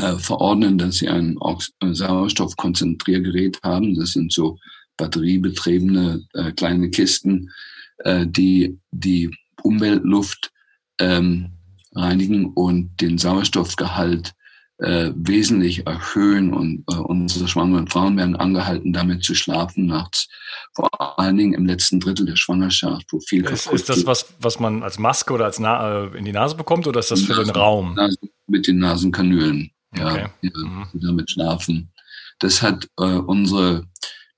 äh, 0.00 0.18
verordnen, 0.18 0.78
dass 0.78 0.96
sie 0.96 1.08
ein 1.08 1.36
Sauerstoffkonzentriergerät 1.80 3.60
haben. 3.62 3.94
Das 3.94 4.12
sind 4.12 4.32
so 4.32 4.58
batteriebetriebene 4.96 6.22
äh, 6.34 6.52
kleine 6.52 6.90
Kisten, 6.90 7.50
äh, 7.98 8.26
die 8.26 8.78
die 8.90 9.30
Umweltluft 9.62 10.52
ähm, 11.00 11.52
reinigen 11.94 12.52
und 12.54 13.00
den 13.00 13.18
Sauerstoffgehalt 13.18 14.32
äh, 14.78 15.12
wesentlich 15.14 15.86
erhöhen 15.86 16.54
und 16.54 16.84
äh, 16.90 16.96
unsere 16.96 17.48
schwangeren 17.48 17.86
Frauen 17.88 18.16
werden 18.16 18.36
angehalten, 18.36 18.92
damit 18.92 19.22
zu 19.22 19.34
schlafen 19.34 19.86
nachts. 19.86 20.28
Vor 20.74 21.18
allen 21.18 21.36
Dingen 21.36 21.52
im 21.52 21.66
letzten 21.66 22.00
Drittel 22.00 22.24
der 22.24 22.36
Schwangerschaft, 22.36 23.06
wo 23.12 23.20
viel 23.20 23.44
ist, 23.44 23.70
ist 23.70 23.90
das 23.90 24.06
was, 24.06 24.32
was 24.40 24.58
man 24.58 24.82
als 24.82 24.98
Maske 24.98 25.34
oder 25.34 25.44
als 25.44 25.58
Na 25.58 26.04
äh, 26.04 26.18
in 26.18 26.24
die 26.24 26.32
Nase 26.32 26.56
bekommt 26.56 26.86
oder 26.86 27.00
ist 27.00 27.10
das 27.10 27.22
für 27.22 27.32
Nasen, 27.32 27.44
den 27.44 27.54
Raum? 27.54 27.94
Nase, 27.94 28.16
mit 28.46 28.66
den 28.66 28.78
Nasenkanülen, 28.78 29.70
ja, 29.96 30.12
okay. 30.12 30.28
ja 30.42 30.50
mhm. 30.54 30.86
damit 30.94 31.30
schlafen. 31.30 31.92
Das 32.38 32.62
hat 32.62 32.88
äh, 32.98 33.02
unsere 33.02 33.86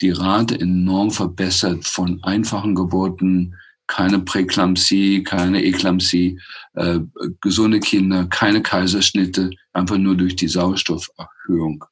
die 0.01 0.11
Rate 0.11 0.59
enorm 0.59 1.11
verbessert 1.11 1.85
von 1.85 2.23
einfachen 2.25 2.75
Geburten 2.75 3.55
keine 3.87 4.21
Präklampsie, 4.21 5.23
keine 5.23 5.63
Eklampsie, 5.63 6.41
äh, 6.75 7.01
gesunde 7.41 7.79
Kinder, 7.79 8.27
keine 8.27 8.63
Kaiserschnitte, 8.63 9.51
einfach 9.73 9.99
nur 9.99 10.17
durch 10.17 10.35
die 10.35 10.49
Sauerstofferhöhung. 10.49 11.85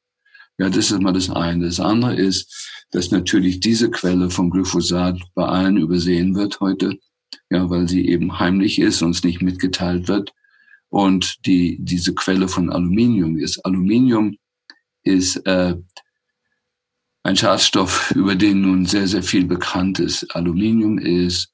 Ja, 0.57 0.69
das 0.69 0.91
ist 0.91 1.01
mal 1.01 1.13
das 1.13 1.29
eine. 1.29 1.65
Das 1.65 1.79
andere 1.79 2.15
ist, 2.15 2.85
dass 2.91 3.11
natürlich 3.11 3.59
diese 3.59 3.91
Quelle 3.91 4.29
von 4.29 4.49
Glyphosat 4.49 5.19
bei 5.35 5.45
allen 5.45 5.77
übersehen 5.77 6.35
wird 6.35 6.59
heute, 6.59 6.97
ja, 7.49 7.69
weil 7.69 7.87
sie 7.87 8.07
eben 8.07 8.39
heimlich 8.39 8.79
ist 8.79 9.01
und 9.01 9.11
es 9.11 9.23
nicht 9.23 9.41
mitgeteilt 9.41 10.07
wird. 10.07 10.33
Und 10.91 11.45
die, 11.45 11.77
diese 11.79 12.13
Quelle 12.13 12.47
von 12.47 12.69
Aluminium 12.69 13.37
ist. 13.37 13.65
Aluminium 13.65 14.37
ist 15.03 15.37
äh, 15.47 15.75
ein 17.23 17.35
Schadstoff, 17.35 18.11
über 18.11 18.35
den 18.35 18.61
nun 18.61 18.85
sehr, 18.85 19.07
sehr 19.07 19.23
viel 19.23 19.45
bekannt 19.45 19.99
ist. 19.99 20.35
Aluminium 20.35 20.99
ist 20.99 21.51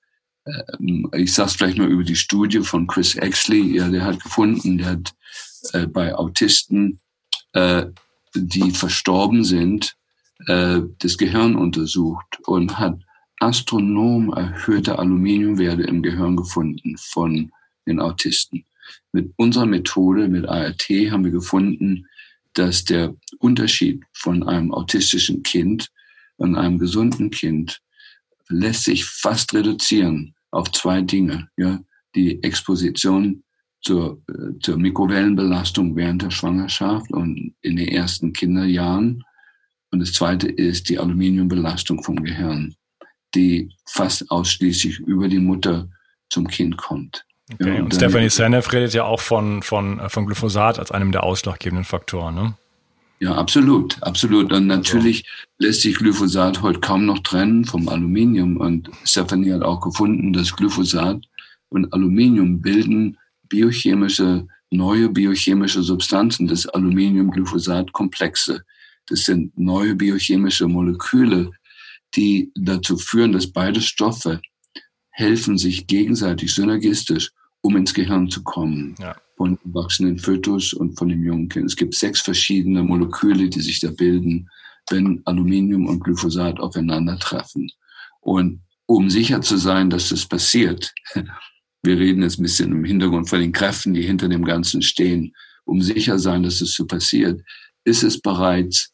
ähm, 0.80 1.10
ich 1.14 1.34
sage 1.34 1.48
es 1.48 1.56
vielleicht 1.56 1.78
mal 1.78 1.88
über 1.88 2.04
die 2.04 2.16
Studie 2.16 2.62
von 2.62 2.88
Chris 2.88 3.16
Exley, 3.16 3.76
ja, 3.78 3.90
der 3.90 4.04
hat 4.04 4.22
gefunden, 4.22 4.78
der 4.78 4.88
hat 4.88 5.16
äh, 5.74 5.88
bei 5.88 6.16
Autisten, 6.16 7.00
äh, 7.54 7.86
die 8.36 8.72
verstorben 8.72 9.44
sind, 9.44 9.96
äh, 10.48 10.82
das 11.00 11.18
Gehirn 11.18 11.56
untersucht 11.56 12.40
und 12.46 12.78
hat 12.78 13.00
astronom 13.40 14.34
erhöhte 14.34 14.98
Aluminiumwerte 14.98 15.84
im 15.84 16.02
Gehirn 16.02 16.36
gefunden 16.38 16.98
von 16.98 17.52
den 17.86 18.00
Autisten. 18.00 18.66
Mit 19.12 19.32
unserer 19.38 19.66
Methode, 19.66 20.28
mit 20.28 20.48
ART, 20.48 20.84
haben 20.90 21.24
wir 21.24 21.32
gefunden, 21.32 22.08
dass 22.54 22.84
der 22.84 23.16
Unterschied 23.40 24.04
von 24.14 24.44
einem 24.44 24.74
autistischen 24.74 25.44
Kind 25.44 25.90
und 26.38 26.56
einem 26.56 26.80
gesunden 26.80 27.30
Kind 27.30 27.80
lässt 28.50 28.84
sich 28.86 29.06
fast 29.06 29.54
reduzieren 29.54 30.34
auf 30.52 30.72
zwei 30.72 31.02
Dinge. 31.02 31.50
Ja, 31.58 31.80
die 32.16 32.42
Exposition 32.44 33.44
zur, 33.82 34.22
äh, 34.30 34.58
zur 34.60 34.78
Mikrowellenbelastung 34.78 35.96
während 35.96 36.22
der 36.22 36.32
Schwangerschaft 36.32 37.12
und 37.12 37.54
in 37.62 37.76
den 37.76 37.90
ersten 37.90 38.34
Kinderjahren. 38.34 39.24
Und 39.92 40.00
das 40.00 40.14
zweite 40.14 40.48
ist 40.48 40.90
die 40.90 41.00
Aluminiumbelastung 41.00 42.04
vom 42.04 42.22
Gehirn, 42.24 42.76
die 43.36 43.72
fast 43.86 44.30
ausschließlich 44.32 45.00
über 45.00 45.28
die 45.28 45.40
Mutter 45.40 45.90
zum 46.30 46.48
Kind 46.48 46.78
kommt. 46.78 47.27
Okay. 47.54 47.70
Ja, 47.70 47.76
und, 47.76 47.84
und 47.84 47.96
Stephanie 47.96 48.30
Seneff 48.30 48.72
redet 48.74 48.94
ja 48.94 49.06
auch 49.06 49.22
von, 49.22 49.62
von, 49.64 50.02
von 50.10 50.26
Glyphosat 50.26 50.80
als 50.80 50.92
einem 50.92 51.12
der 51.12 51.24
ausschlaggebenden 51.24 51.86
Faktoren. 51.86 52.36
Ne? 52.36 52.54
Ja, 53.20 53.36
absolut, 53.36 54.02
absolut. 54.04 54.52
Und 54.52 54.68
natürlich 54.68 55.26
also. 55.26 55.68
lässt 55.68 55.82
sich 55.82 55.96
Glyphosat 55.96 56.62
heute 56.62 56.82
kaum 56.82 57.06
noch 57.06 57.20
trennen 57.20 57.66
vom 57.66 57.88
Aluminium. 57.88 58.58
Und 58.58 58.92
Stephanie 59.06 59.54
hat 59.54 59.64
auch 59.64 59.82
gefunden, 59.82 60.34
dass 60.34 60.56
Glyphosat 60.56 61.24
und 61.70 61.94
Aluminium 61.94 62.62
bilden 62.62 63.18
biochemische, 63.50 64.48
neue 64.70 65.10
biochemische 65.10 65.82
Substanzen, 65.82 66.48
das 66.48 66.68
Aluminium-Glyphosat-Komplexe. 66.68 68.64
Das 69.08 69.22
sind 69.22 69.58
neue 69.58 69.96
biochemische 69.96 70.68
Moleküle, 70.68 71.52
die 72.16 72.52
dazu 72.56 72.98
führen, 72.98 73.32
dass 73.32 73.48
beide 73.48 73.82
Stoffe 73.82 74.42
helfen 75.10 75.58
sich 75.58 75.88
gegenseitig 75.88 76.54
synergistisch, 76.54 77.32
um 77.62 77.76
ins 77.76 77.94
Gehirn 77.94 78.30
zu 78.30 78.44
kommen. 78.44 78.96
Ja 79.00 79.16
von 79.38 79.58
dem 79.64 79.74
wachsenden 79.74 80.18
Fötus 80.18 80.74
und 80.74 80.98
von 80.98 81.10
dem 81.10 81.24
jungen 81.24 81.48
Kind. 81.48 81.68
Es 81.68 81.76
gibt 81.76 81.94
sechs 81.94 82.22
verschiedene 82.22 82.84
Moleküle, 82.84 83.50
die 83.50 83.62
sich 83.62 83.80
da 83.80 83.92
bilden, 83.92 84.50
wenn 84.90 85.22
Aluminium 85.26 85.86
und 85.86 86.04
Glyphosat 86.04 86.60
aufeinandertreffen. 86.60 87.70
Und 88.22 88.62
um 88.88 89.10
sicher 89.10 89.42
zu 89.42 89.58
sein, 89.58 89.90
dass 89.90 90.10
das 90.10 90.26
passiert, 90.26 90.94
wir 91.84 92.00
reden 92.00 92.24
jetzt 92.24 92.40
ein 92.40 92.44
bisschen 92.44 92.72
im 92.72 92.84
Hintergrund 92.84 93.30
von 93.30 93.40
den 93.40 93.52
Kräften, 93.52 93.94
die 93.94 94.02
hinter 94.02 94.28
dem 94.28 94.44
Ganzen 94.44 94.82
stehen, 94.82 95.34
um 95.66 95.82
sicher 95.82 96.18
sein, 96.18 96.44
dass 96.44 96.62
es 96.62 96.74
so 96.74 96.86
passiert, 96.86 97.42
ist 97.84 98.04
es 98.04 98.20
bereits 98.20 98.92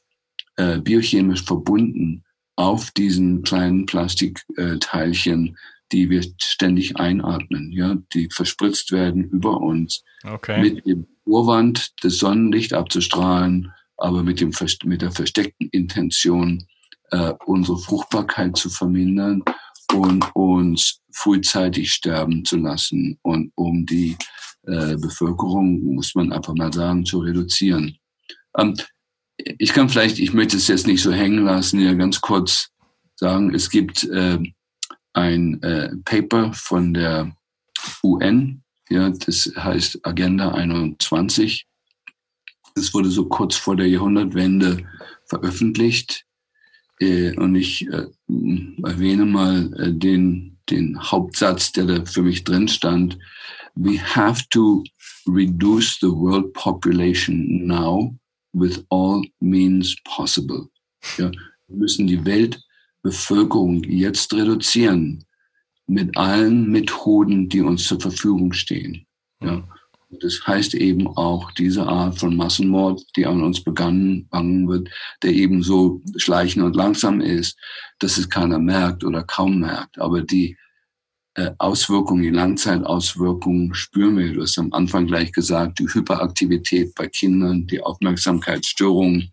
äh, 0.57 0.79
biochemisch 0.79 1.43
verbunden 1.43 2.23
auf 2.55 2.91
diesen 2.91 3.43
kleinen 3.43 3.85
Plastikteilchen, 3.85 5.57
die 5.93 6.09
wir 6.09 6.23
ständig 6.41 6.97
einatmen, 6.97 7.71
ja, 7.71 7.95
die 8.13 8.27
verspritzt 8.31 8.91
werden 8.91 9.23
über 9.23 9.61
uns, 9.61 10.03
okay. 10.23 10.59
mit 10.59 10.85
dem 10.85 11.07
Urwand 11.25 11.93
das 12.01 12.17
Sonnenlicht 12.17 12.73
abzustrahlen, 12.73 13.71
aber 13.97 14.23
mit 14.23 14.41
dem 14.41 14.51
mit 14.85 15.01
der 15.01 15.11
versteckten 15.11 15.69
Intention, 15.71 16.65
äh, 17.11 17.33
unsere 17.45 17.77
Fruchtbarkeit 17.77 18.57
zu 18.57 18.69
vermindern 18.69 19.43
und 19.93 20.25
uns 20.35 20.99
frühzeitig 21.13 21.93
sterben 21.93 22.43
zu 22.43 22.57
lassen 22.57 23.19
und 23.21 23.51
um 23.55 23.85
die 23.85 24.17
äh, 24.65 24.97
Bevölkerung, 24.97 25.79
muss 25.93 26.15
man 26.15 26.33
einfach 26.33 26.55
mal 26.55 26.73
sagen, 26.73 27.05
zu 27.05 27.19
reduzieren. 27.19 27.97
Ähm, 28.57 28.75
ich 29.37 29.73
kann 29.73 29.89
vielleicht, 29.89 30.19
ich 30.19 30.33
möchte 30.33 30.57
es 30.57 30.67
jetzt 30.67 30.87
nicht 30.87 31.01
so 31.01 31.11
hängen 31.11 31.45
lassen, 31.45 31.79
ja 31.79 31.93
ganz 31.93 32.21
kurz 32.21 32.69
sagen, 33.15 33.53
es 33.53 33.69
gibt 33.69 34.03
äh, 34.05 34.39
ein 35.13 35.61
äh, 35.63 35.95
Paper 36.05 36.53
von 36.53 36.93
der 36.93 37.35
UN, 38.03 38.63
ja, 38.89 39.09
das 39.09 39.51
heißt 39.55 40.05
Agenda 40.05 40.51
21. 40.51 41.65
Das 42.75 42.93
wurde 42.93 43.09
so 43.09 43.25
kurz 43.25 43.55
vor 43.55 43.75
der 43.75 43.87
Jahrhundertwende 43.87 44.85
veröffentlicht. 45.25 46.25
Äh, 46.99 47.35
und 47.37 47.55
ich 47.55 47.87
äh, 47.87 48.07
erwähne 48.83 49.25
mal 49.25 49.73
äh, 49.79 49.93
den, 49.93 50.57
den 50.69 50.99
Hauptsatz, 50.99 51.71
der 51.71 51.85
da 51.85 52.05
für 52.05 52.23
mich 52.23 52.43
drin 52.43 52.67
stand. 52.67 53.17
We 53.75 53.99
have 53.99 54.43
to 54.49 54.83
reduce 55.27 55.97
the 55.99 56.11
world 56.11 56.53
population 56.53 57.65
now 57.65 58.15
with 58.53 58.83
all 58.89 59.23
means 59.39 59.95
possible. 60.03 60.69
Ja, 61.17 61.31
wir 61.67 61.77
müssen 61.77 62.07
die 62.07 62.23
Welt 62.25 62.63
Bevölkerung 63.03 63.83
jetzt 63.83 64.33
reduzieren 64.33 65.25
mit 65.85 66.17
allen 66.17 66.71
Methoden, 66.71 67.49
die 67.49 67.61
uns 67.61 67.83
zur 67.83 67.99
Verfügung 67.99 68.53
stehen. 68.53 69.05
Ja. 69.41 69.63
Das 70.21 70.45
heißt 70.45 70.75
eben 70.75 71.07
auch 71.07 71.51
diese 71.51 71.87
Art 71.87 72.19
von 72.19 72.35
Massenmord, 72.35 73.03
die 73.15 73.25
an 73.25 73.43
uns 73.43 73.63
begangen 73.63 74.27
wird, 74.31 74.89
der 75.23 75.33
eben 75.33 75.63
so 75.63 76.01
schleichend 76.17 76.63
und 76.63 76.75
langsam 76.75 77.19
ist, 77.19 77.57
dass 77.99 78.17
es 78.17 78.29
keiner 78.29 78.59
merkt 78.59 79.03
oder 79.03 79.23
kaum 79.23 79.59
merkt. 79.59 79.99
Aber 79.99 80.21
die 80.21 80.55
äh, 81.35 81.51
Auswirkungen, 81.57 82.21
die 82.21 82.29
Langzeitauswirkungen 82.29 83.73
spüren 83.73 84.17
wir. 84.17 84.33
Du 84.33 84.41
hast 84.41 84.59
am 84.59 84.71
Anfang 84.71 85.07
gleich 85.07 85.31
gesagt, 85.31 85.79
die 85.79 85.87
Hyperaktivität 85.87 86.93
bei 86.93 87.07
Kindern, 87.07 87.65
die 87.65 87.81
Aufmerksamkeitsstörungen 87.81 89.31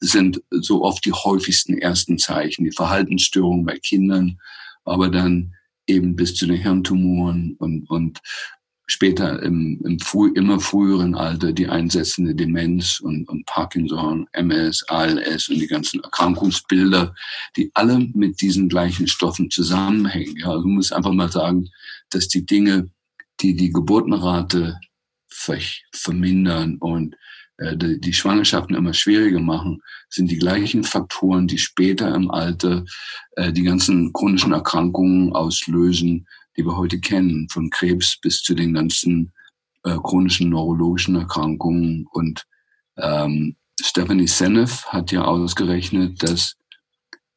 sind 0.00 0.42
so 0.50 0.82
oft 0.82 1.04
die 1.04 1.12
häufigsten 1.12 1.78
ersten 1.78 2.18
Zeichen. 2.18 2.64
Die 2.64 2.72
Verhaltensstörungen 2.72 3.64
bei 3.64 3.78
Kindern, 3.78 4.38
aber 4.84 5.08
dann 5.08 5.54
eben 5.86 6.16
bis 6.16 6.34
zu 6.34 6.46
den 6.46 6.56
Hirntumoren 6.56 7.56
und, 7.58 7.88
und 7.90 8.20
später 8.86 9.42
im, 9.42 9.80
im 9.84 9.98
früh, 9.98 10.32
immer 10.34 10.60
früheren 10.60 11.14
Alter 11.14 11.52
die 11.52 11.68
einsetzende 11.68 12.34
Demenz 12.34 13.00
und, 13.00 13.28
und 13.28 13.46
Parkinson, 13.46 14.26
MS, 14.32 14.84
ALS 14.88 15.48
und 15.48 15.58
die 15.58 15.66
ganzen 15.66 16.00
Erkrankungsbilder, 16.02 17.14
die 17.56 17.70
alle 17.74 17.98
mit 18.14 18.40
diesen 18.40 18.68
gleichen 18.68 19.06
Stoffen 19.06 19.50
zusammenhängen. 19.50 20.36
Ja, 20.36 20.50
also 20.50 20.66
man 20.66 20.76
muss 20.76 20.92
einfach 20.92 21.12
mal 21.12 21.30
sagen, 21.30 21.70
dass 22.10 22.28
die 22.28 22.44
Dinge, 22.44 22.90
die 23.40 23.56
die 23.56 23.70
Geburtenrate 23.70 24.78
vermindern 25.92 26.76
und 26.78 27.16
die, 27.58 28.00
die 28.00 28.12
Schwangerschaften 28.12 28.74
immer 28.74 28.94
schwieriger 28.94 29.40
machen, 29.40 29.82
sind 30.08 30.30
die 30.30 30.38
gleichen 30.38 30.84
Faktoren, 30.84 31.46
die 31.46 31.58
später 31.58 32.14
im 32.14 32.30
Alter 32.30 32.84
äh, 33.36 33.52
die 33.52 33.62
ganzen 33.62 34.12
chronischen 34.12 34.52
Erkrankungen 34.52 35.32
auslösen, 35.32 36.26
die 36.56 36.64
wir 36.64 36.76
heute 36.76 37.00
kennen, 37.00 37.48
von 37.50 37.70
Krebs 37.70 38.18
bis 38.20 38.42
zu 38.42 38.54
den 38.54 38.74
ganzen 38.74 39.32
äh, 39.84 39.96
chronischen 40.02 40.50
neurologischen 40.50 41.16
Erkrankungen. 41.16 42.06
Und 42.12 42.44
ähm, 42.96 43.56
Stephanie 43.80 44.28
Seneff 44.28 44.86
hat 44.86 45.12
ja 45.12 45.24
ausgerechnet, 45.24 46.22
dass 46.22 46.56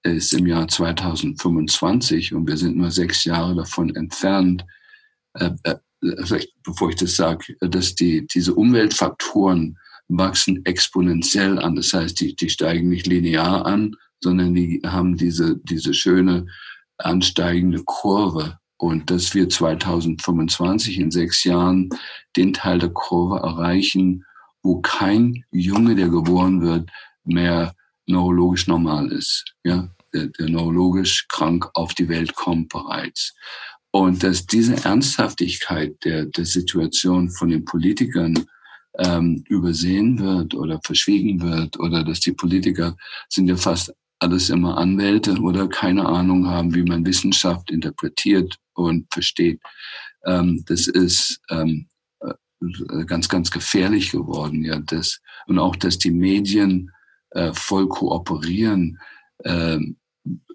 es 0.04 0.32
im 0.34 0.48
Jahr 0.48 0.68
2025, 0.68 2.34
und 2.34 2.48
wir 2.48 2.58
sind 2.58 2.78
nur 2.78 2.92
sechs 2.92 3.24
Jahre 3.24 3.56
davon 3.56 3.96
entfernt, 3.96 4.66
äh, 5.34 5.52
äh, 5.64 5.76
vielleicht 6.24 6.54
bevor 6.64 6.90
ich 6.90 6.96
das 6.96 7.16
sage, 7.16 7.56
dass 7.60 7.96
die, 7.96 8.26
diese 8.28 8.54
Umweltfaktoren 8.54 9.78
wachsen 10.08 10.66
exponentiell 10.66 11.60
an. 11.60 11.76
Das 11.76 11.94
heißt, 11.94 12.20
die, 12.20 12.36
die 12.36 12.50
steigen 12.50 12.90
nicht 12.90 13.08
linear 13.08 13.66
an, 13.66 13.96
sondern 14.22 14.54
die 14.54 14.82
haben 14.86 15.18
diese, 15.18 15.58
diese 15.58 15.94
schöne 15.94 16.48
ansteigende 16.98 17.84
Kurve 17.84 18.58
und 18.78 19.10
dass 19.10 19.34
wir 19.34 19.50
2025 19.50 21.00
in 21.00 21.12
sechs 21.12 21.44
Jahren 21.44 21.90
den 22.36 22.54
Teil 22.54 22.80
der 22.80 22.90
Kurve 22.90 23.38
erreichen, 23.38 24.24
wo 24.64 24.82
kein 24.82 25.44
Junge, 25.52 25.96
der 25.96 26.10
geboren 26.10 26.62
wird, 26.62 26.90
mehr 27.24 27.76
neurologisch 28.06 28.68
normal 28.68 29.12
ist. 29.12 29.46
Ja, 29.64 29.90
der, 30.14 30.28
der 30.28 30.50
neurologisch 30.50 31.28
krank 31.28 31.70
auf 31.74 31.94
die 31.94 32.10
Welt 32.10 32.36
kommt 32.36 32.70
bereits. 32.70 33.34
Und 33.92 34.24
dass 34.24 34.46
diese 34.46 34.86
Ernsthaftigkeit 34.86 35.96
der, 36.04 36.26
der 36.26 36.46
Situation 36.46 37.30
von 37.30 37.50
den 37.50 37.66
Politikern 37.66 38.46
ähm, 38.98 39.44
übersehen 39.48 40.20
wird 40.20 40.56
oder 40.56 40.80
verschwiegen 40.84 41.42
wird 41.42 41.80
oder 41.80 42.04
dass 42.04 42.20
die 42.20 42.32
Politiker 42.32 42.98
sind 43.30 43.48
ja 43.48 43.56
fast 43.56 43.94
alles 44.20 44.50
immer 44.50 44.78
Anwälte 44.78 45.38
oder 45.40 45.68
keine 45.68 46.06
Ahnung 46.06 46.48
haben, 46.48 46.74
wie 46.74 46.84
man 46.84 47.06
Wissenschaft 47.06 47.70
interpretiert 47.70 48.58
und 48.74 49.06
versteht. 49.14 49.62
Ähm, 50.26 50.64
das 50.66 50.88
ist 50.88 51.40
ähm, 51.50 51.88
äh, 52.22 53.06
ganz, 53.06 53.30
ganz 53.30 53.52
gefährlich 53.52 54.12
geworden. 54.12 54.64
Ja, 54.64 54.80
das, 54.80 55.22
und 55.46 55.60
auch, 55.60 55.76
dass 55.76 56.00
die 56.00 56.12
Medien 56.12 56.92
äh, 57.32 57.54
voll 57.54 57.88
kooperieren 57.88 59.00
ähm, 59.46 59.98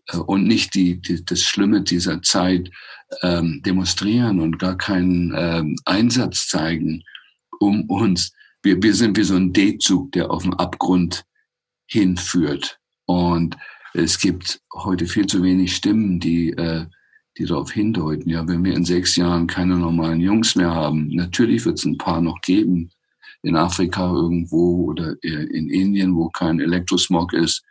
äh, 0.09 0.17
und 0.17 0.47
nicht 0.47 0.75
die, 0.75 1.01
die, 1.01 1.25
das 1.25 1.43
Schlimme 1.43 1.83
dieser 1.83 2.23
Zeit 2.23 2.71
ähm, 3.23 3.63
demonstrieren 3.65 4.41
und 4.41 4.59
gar 4.59 4.77
keinen 4.77 5.33
ähm, 5.37 5.77
Einsatz 5.85 6.49
zeigen, 6.49 7.05
um 7.63 7.83
uns. 7.89 8.33
Wir, 8.63 8.83
wir 8.83 8.95
sind 8.95 9.17
wie 9.17 9.25
so 9.25 9.37
ein 9.37 9.53
D-Zug, 9.53 10.13
der 10.13 10.31
auf 10.31 10.43
den 10.43 10.55
Abgrund 10.55 11.25
hinführt. 11.87 12.79
Und 13.07 13.57
es 13.95 14.19
gibt 14.19 14.61
heute 14.75 15.07
viel 15.07 15.27
zu 15.27 15.43
wenig 15.43 15.75
Stimmen, 15.77 16.21
die, 16.21 16.51
äh, 16.51 16.87
die 17.39 17.45
darauf 17.45 17.73
hindeuten. 17.73 18.29
Ja, 18.29 18.47
wenn 18.47 18.65
wir 18.65 18.75
in 18.75 18.85
sechs 18.85 19.17
Jahren 19.17 19.47
keine 19.47 19.77
normalen 19.77 20.21
Jungs 20.21 20.57
mehr 20.57 20.75
haben, 20.75 21.09
natürlich 21.09 21.65
wird 21.65 21.79
es 21.79 21.85
ein 21.85 21.99
paar 21.99 22.21
noch 22.21 22.41
geben 22.41 22.91
in 23.43 23.57
Afrika 23.57 24.09
irgendwo 24.13 24.85
oder 24.91 25.17
in 25.23 25.69
Indien, 25.69 26.15
wo 26.15 26.29
kein 26.29 26.61
Elektrosmog 26.61 27.33
ist. 27.33 27.65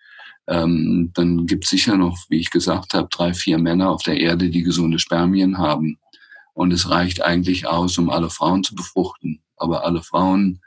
Ähm, 0.48 1.12
dann 1.14 1.46
gibt 1.46 1.64
es 1.64 1.70
sicher 1.70 1.96
noch, 1.96 2.18
wie 2.28 2.40
ich 2.40 2.50
gesagt 2.50 2.94
habe, 2.94 3.08
drei, 3.10 3.34
vier 3.34 3.58
Männer 3.58 3.90
auf 3.90 4.04
der 4.04 4.18
Erde, 4.18 4.50
die 4.50 4.64
gesunde 4.64 5.00
Spermien 5.00 5.58
haben. 5.58 5.98
Und 6.54 6.72
es 6.74 6.90
reicht 6.90 7.22
eigentlich 7.22 7.68
aus, 7.68 7.98
um 7.98 8.10
alle 8.10 8.30
Frauen 8.30 8.64
zu 8.64 8.76
befruchten. 8.76 9.42
Aber 9.56 9.86
alle 9.86 10.04
Frauen, 10.04 10.62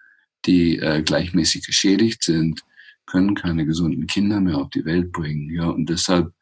die 0.47 0.79
äh, 0.79 1.03
gleichmäßig 1.03 1.67
geschädigt 1.67 2.23
sind, 2.23 2.63
können 3.07 3.35
keine 3.35 3.67
gesunden 3.67 4.07
Kinder 4.07 4.41
mehr 4.41 4.59
auf 4.59 4.71
die 4.71 4.85
Welt 4.85 5.13
bringen. 5.13 5.51
Ja, 5.51 5.69
und 5.69 5.89
deshalb 5.89 6.33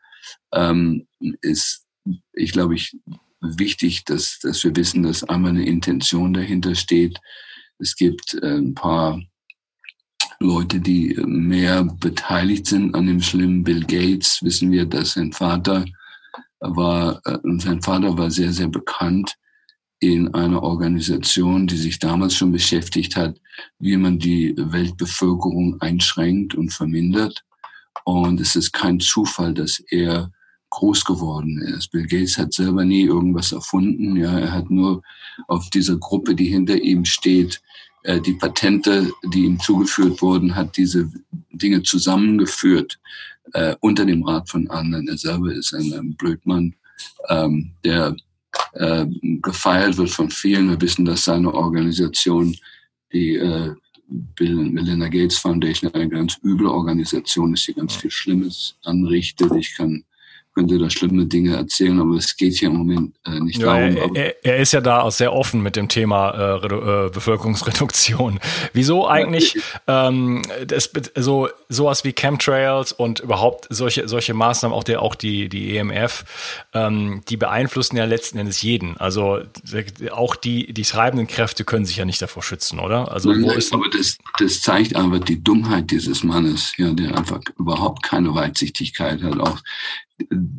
ähm, 0.53 1.07
ist, 1.41 1.85
ich 2.33 2.53
glaube, 2.53 2.75
ich 2.75 2.97
wichtig, 3.41 4.05
dass, 4.05 4.39
dass 4.39 4.63
wir 4.65 4.75
wissen, 4.77 5.03
dass 5.03 5.25
einmal 5.25 5.51
eine 5.51 5.67
Intention 5.67 6.33
dahinter 6.33 6.75
steht. 6.75 7.19
Es 7.79 7.97
gibt 7.97 8.35
äh, 8.35 8.59
ein 8.59 8.75
paar 8.75 9.21
Leute, 10.39 10.81
die 10.81 11.15
mehr 11.25 11.85
beteiligt 11.85 12.67
sind 12.67 12.95
an 12.95 13.07
dem 13.07 13.21
schlimmen 13.21 13.65
Bill 13.65 13.85
Gates. 13.85 14.41
Wissen 14.43 14.71
wir, 14.71 14.87
dass 14.87 15.15
sein 15.15 15.33
Vater 15.33 15.85
war, 16.63 17.21
äh, 17.25 17.39
sein 17.59 17.83
Vater 17.83 18.17
war 18.17 18.31
sehr, 18.31 18.53
sehr 18.53 18.69
bekannt 18.69 19.37
in 20.01 20.35
einer 20.35 20.63
Organisation, 20.63 21.67
die 21.67 21.77
sich 21.77 21.99
damals 21.99 22.35
schon 22.35 22.51
beschäftigt 22.51 23.15
hat, 23.15 23.41
wie 23.79 23.97
man 23.97 24.19
die 24.19 24.55
Weltbevölkerung 24.57 25.81
einschränkt 25.81 26.55
und 26.55 26.73
vermindert. 26.73 27.45
Und 28.05 28.41
es 28.41 28.57
ist 28.57 28.73
kein 28.73 28.99
Zufall, 28.99 29.55
dass 29.55 29.79
er 29.91 30.33
groß 30.71 31.05
geworden 31.05 31.59
ist. 31.59 31.93
Bill 31.93 32.07
Gates 32.07 32.39
hat 32.39 32.53
selber 32.53 32.85
nie 32.85 33.03
irgendwas 33.03 33.53
erfunden. 33.53 34.17
Ja, 34.17 34.39
er 34.39 34.53
hat 34.53 34.71
nur 34.71 35.03
auf 35.47 35.71
dieser 35.71 35.97
Gruppe, 35.99 36.35
die 36.35 36.47
hinter 36.47 36.77
ihm 36.77 37.05
steht, 37.05 37.63
äh, 38.05 38.21
die 38.21 38.35
Patente, 38.35 39.13
die 39.33 39.45
ihm 39.45 39.61
zugeführt 39.61 40.23
wurden, 40.23 40.57
hat 40.57 40.77
diese 40.77 41.11
Dinge 41.53 41.83
zusammengeführt 41.83 42.99
äh, 43.53 43.75
unter 43.81 44.05
dem 44.05 44.23
Rat 44.23 44.49
von 44.49 44.69
anderen. 44.71 45.09
Er 45.09 45.19
selber 45.19 45.53
ist 45.53 45.75
ein, 45.75 45.93
ein 45.93 46.15
Blödmann, 46.17 46.75
ähm, 47.29 47.73
der 47.85 48.17
äh, 48.75 49.07
gefeiert 49.43 49.97
wird 49.97 50.11
von 50.11 50.31
vielen. 50.31 50.71
Wir 50.71 50.81
wissen, 50.81 51.05
dass 51.05 51.25
seine 51.25 51.53
Organisation, 51.53 52.57
die 53.13 53.37
äh, 53.37 53.75
Bill 54.07 54.59
und 54.59 54.75
Melinda 54.75 55.09
Gates 55.09 55.39
Foundation, 55.39 55.93
eine 55.95 56.09
ganz 56.09 56.39
üble 56.43 56.69
Organisation 56.69 57.55
ist, 57.55 57.67
die 57.67 57.75
ganz 57.75 57.97
viel 57.97 58.11
Schlimmes 58.11 58.77
anrichtet. 58.85 59.53
Ich 59.57 59.75
kann 59.77 60.05
könnte 60.55 60.79
da 60.79 60.91
schlimme 60.91 61.27
Dinge 61.27 61.57
erzählen, 61.57 61.99
aber 61.99 62.17
es 62.17 62.37
geht 62.37 62.55
hier 62.55 62.69
im 62.69 62.77
Moment 62.77 63.17
äh, 63.25 63.41
nicht 63.41 63.59
ja, 63.59 63.67
darum. 63.67 64.15
Er, 64.15 64.45
er, 64.45 64.57
ist 64.59 64.73
ja 64.73 64.81
da 64.81 65.01
auch 65.01 65.11
sehr 65.11 65.33
offen 65.33 65.63
mit 65.63 65.77
dem 65.77 65.89
Thema 65.89 66.61
äh, 66.63 66.67
äh, 66.67 67.11
Bevölkerungsreduktion. 67.11 68.39
Wieso 68.73 69.09
eigentlich 69.09 69.59
ähm, 69.87 70.43
das, 70.67 70.91
so 71.17 71.49
sowas 71.69 72.05
wie 72.05 72.13
Chemtrails 72.13 72.93
und 72.93 73.21
überhaupt 73.21 73.67
solche 73.71 74.09
solche 74.09 74.35
Maßnahmen, 74.35 74.77
auch 74.77 74.85
der 74.85 75.01
auch 75.01 75.15
die 75.15 75.49
die 75.49 75.77
EMF, 75.77 76.25
ähm, 76.75 77.23
die 77.29 77.39
beeinflussen 77.39 77.97
ja 77.97 78.05
letzten 78.05 78.39
Endes 78.39 78.61
jeden. 78.61 78.99
Also 78.99 79.41
auch 80.11 80.37
die 80.37 80.73
die 80.75 80.83
treibenden 80.83 81.27
Kräfte 81.27 81.65
können 81.65 81.87
sich 81.87 81.97
ja 81.97 82.05
nicht 82.05 82.21
davor 82.21 82.43
schützen, 82.43 82.79
oder? 82.79 83.11
Also 83.11 83.31
Nein, 83.31 83.45
wo 83.45 83.53
ist 83.53 83.73
aber 83.73 83.89
das 83.89 84.19
das 84.39 84.61
zeigt 84.61 84.97
einfach 84.97 85.21
die 85.21 85.43
Dummheit 85.43 85.91
dieses 85.91 86.25
Mannes, 86.25 86.75
ja, 86.77 86.93
der 86.93 87.17
einfach 87.17 87.41
überhaupt 87.59 88.03
keine 88.03 88.35
Weitsichtigkeit 88.35 89.23
hat. 89.23 89.41
Auch 89.41 89.59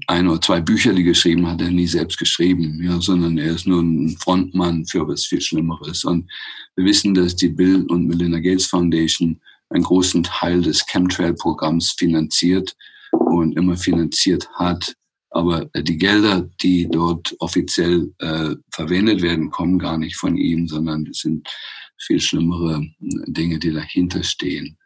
ein 0.07 0.27
oder 0.27 0.41
zwei 0.41 0.61
Bücher, 0.61 0.93
die 0.93 1.03
geschrieben 1.03 1.47
hat, 1.47 1.61
er 1.61 1.71
nie 1.71 1.87
selbst 1.87 2.17
geschrieben, 2.17 2.81
ja, 2.83 2.99
sondern 2.99 3.37
er 3.37 3.53
ist 3.55 3.67
nur 3.67 3.81
ein 3.81 4.17
Frontmann 4.17 4.85
für 4.85 5.07
was 5.07 5.25
viel 5.25 5.41
Schlimmeres. 5.41 6.03
Und 6.03 6.29
wir 6.75 6.85
wissen, 6.85 7.13
dass 7.13 7.35
die 7.35 7.49
Bill 7.49 7.85
und 7.87 8.07
Melinda 8.07 8.39
Gates 8.39 8.65
Foundation 8.65 9.39
einen 9.69 9.83
großen 9.83 10.23
Teil 10.23 10.61
des 10.61 10.85
Chemtrail-Programms 10.85 11.91
finanziert 11.91 12.75
und 13.11 13.57
immer 13.57 13.77
finanziert 13.77 14.47
hat. 14.53 14.95
Aber 15.31 15.65
die 15.75 15.97
Gelder, 15.97 16.47
die 16.61 16.87
dort 16.89 17.35
offiziell 17.39 18.13
äh, 18.19 18.55
verwendet 18.71 19.21
werden, 19.23 19.49
kommen 19.49 19.79
gar 19.79 19.97
nicht 19.97 20.15
von 20.15 20.37
ihm, 20.37 20.67
sondern 20.67 21.07
es 21.07 21.19
sind 21.19 21.49
viel 21.97 22.19
schlimmere 22.19 22.85
Dinge, 22.99 23.57
die 23.57 23.71
dahinter 23.71 24.23
stehen. 24.23 24.77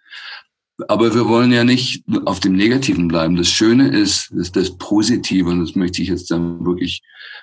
Aber 0.88 1.14
wir 1.14 1.28
wollen 1.28 1.52
ja 1.52 1.64
nicht 1.64 2.04
auf 2.26 2.40
dem 2.40 2.54
Negativen 2.54 3.08
bleiben. 3.08 3.36
Das 3.36 3.48
Schöne 3.48 3.90
ist, 3.90 4.32
ist 4.32 4.56
das 4.56 4.78
Positive, 4.78 5.50
und 5.50 5.62
das 5.62 5.76
möchte 5.76 6.04
ich 6.04 6.10
jetzt 6.10 6.30
dann 6.30 6.64
wirklich 6.64 7.02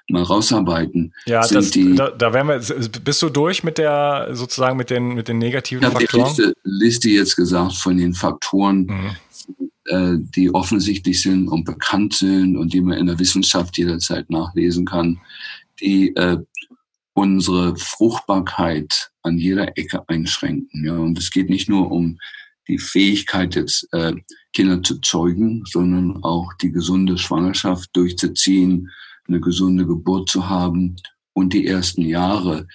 mal 0.08 0.22
rausarbeiten. 0.22 1.12
Ja, 1.26 1.46
das, 1.46 1.70
die, 1.70 1.94
da, 1.94 2.10
da 2.10 2.32
wären 2.32 2.46
wir, 2.46 2.60
bist 3.04 3.22
du 3.22 3.28
durch 3.30 3.64
mit 3.64 3.78
der, 3.78 4.28
sozusagen 4.32 4.76
mit 4.76 4.90
den, 4.90 5.14
mit 5.14 5.26
den 5.26 5.38
negativen 5.38 5.84
ich 5.84 5.92
Faktoren? 5.92 6.32
Ich 6.32 6.38
habe 6.38 6.54
die 6.64 6.70
Liste, 6.70 7.08
Liste, 7.08 7.10
jetzt 7.10 7.34
gesagt 7.34 7.74
von 7.74 7.96
den 7.96 8.14
Faktoren, 8.14 8.86
mhm. 8.86 9.10
äh, 9.86 10.18
die 10.36 10.54
offensichtlich 10.54 11.20
sind 11.20 11.48
und 11.48 11.64
bekannt 11.64 12.14
sind 12.14 12.56
und 12.56 12.72
die 12.72 12.80
man 12.80 12.98
in 12.98 13.06
der 13.06 13.18
Wissenschaft 13.18 13.76
jederzeit 13.78 14.30
nachlesen 14.30 14.84
kann, 14.84 15.18
die 15.80 16.14
äh, 16.14 16.38
unsere 17.14 17.76
Fruchtbarkeit 17.76 19.10
an 19.22 19.38
jeder 19.38 19.76
Ecke 19.76 20.08
einschränken. 20.08 20.84
Ja, 20.84 20.96
und 20.96 21.18
es 21.18 21.30
geht 21.30 21.48
nicht 21.48 21.68
nur 21.68 21.90
um 21.90 22.18
die 22.68 22.78
Fähigkeit, 22.78 23.54
jetzt 23.54 23.86
äh, 23.92 24.14
Kinder 24.52 24.82
zu 24.82 25.00
zeugen, 25.00 25.64
sondern 25.66 26.22
auch 26.22 26.52
die 26.54 26.70
gesunde 26.70 27.18
Schwangerschaft 27.18 27.90
durchzuziehen, 27.94 28.90
eine 29.26 29.40
gesunde 29.40 29.86
Geburt 29.86 30.28
zu 30.28 30.48
haben 30.48 30.96
und 31.32 31.52
die 31.52 31.66
ersten 31.66 32.02
Jahre, 32.02 32.66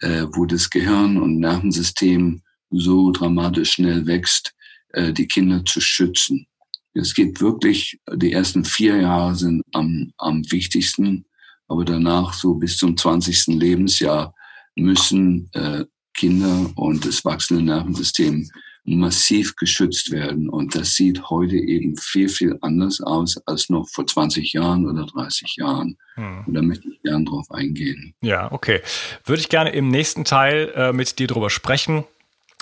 äh, 0.00 0.26
wo 0.32 0.46
das 0.46 0.70
Gehirn 0.70 1.16
und 1.16 1.38
Nervensystem 1.38 2.42
so 2.70 3.10
dramatisch 3.12 3.72
schnell 3.72 4.06
wächst, 4.06 4.54
äh, 4.90 5.12
die 5.12 5.26
Kinder 5.26 5.64
zu 5.64 5.80
schützen. 5.80 6.46
Es 6.94 7.14
geht 7.14 7.40
wirklich, 7.40 8.00
die 8.14 8.32
ersten 8.32 8.64
vier 8.64 8.96
Jahre 8.96 9.34
sind 9.34 9.62
am, 9.72 10.12
am 10.18 10.42
wichtigsten, 10.50 11.26
aber 11.68 11.84
danach 11.84 12.32
so 12.32 12.54
bis 12.54 12.76
zum 12.76 12.96
20. 12.96 13.58
Lebensjahr 13.58 14.34
müssen 14.74 15.48
äh, 15.52 15.84
Kinder 16.14 16.70
und 16.74 17.04
das 17.04 17.24
wachsende 17.24 17.62
Nervensystem 17.62 18.48
massiv 18.96 19.56
geschützt 19.56 20.10
werden. 20.10 20.48
Und 20.48 20.74
das 20.74 20.94
sieht 20.94 21.30
heute 21.30 21.56
eben 21.56 21.96
viel, 21.96 22.28
viel 22.28 22.58
anders 22.60 23.00
aus 23.00 23.40
als 23.46 23.68
noch 23.68 23.88
vor 23.88 24.06
20 24.06 24.52
Jahren 24.52 24.86
oder 24.86 25.06
30 25.06 25.56
Jahren. 25.56 25.96
Hm. 26.14 26.44
Und 26.46 26.54
da 26.54 26.62
möchte 26.62 26.88
ich 26.88 27.02
gerne 27.02 27.24
drauf 27.24 27.50
eingehen. 27.50 28.14
Ja, 28.20 28.50
okay. 28.52 28.80
Würde 29.24 29.40
ich 29.40 29.48
gerne 29.48 29.70
im 29.70 29.88
nächsten 29.88 30.24
Teil 30.24 30.72
äh, 30.74 30.92
mit 30.92 31.18
dir 31.18 31.26
drüber 31.26 31.50
sprechen. 31.50 32.04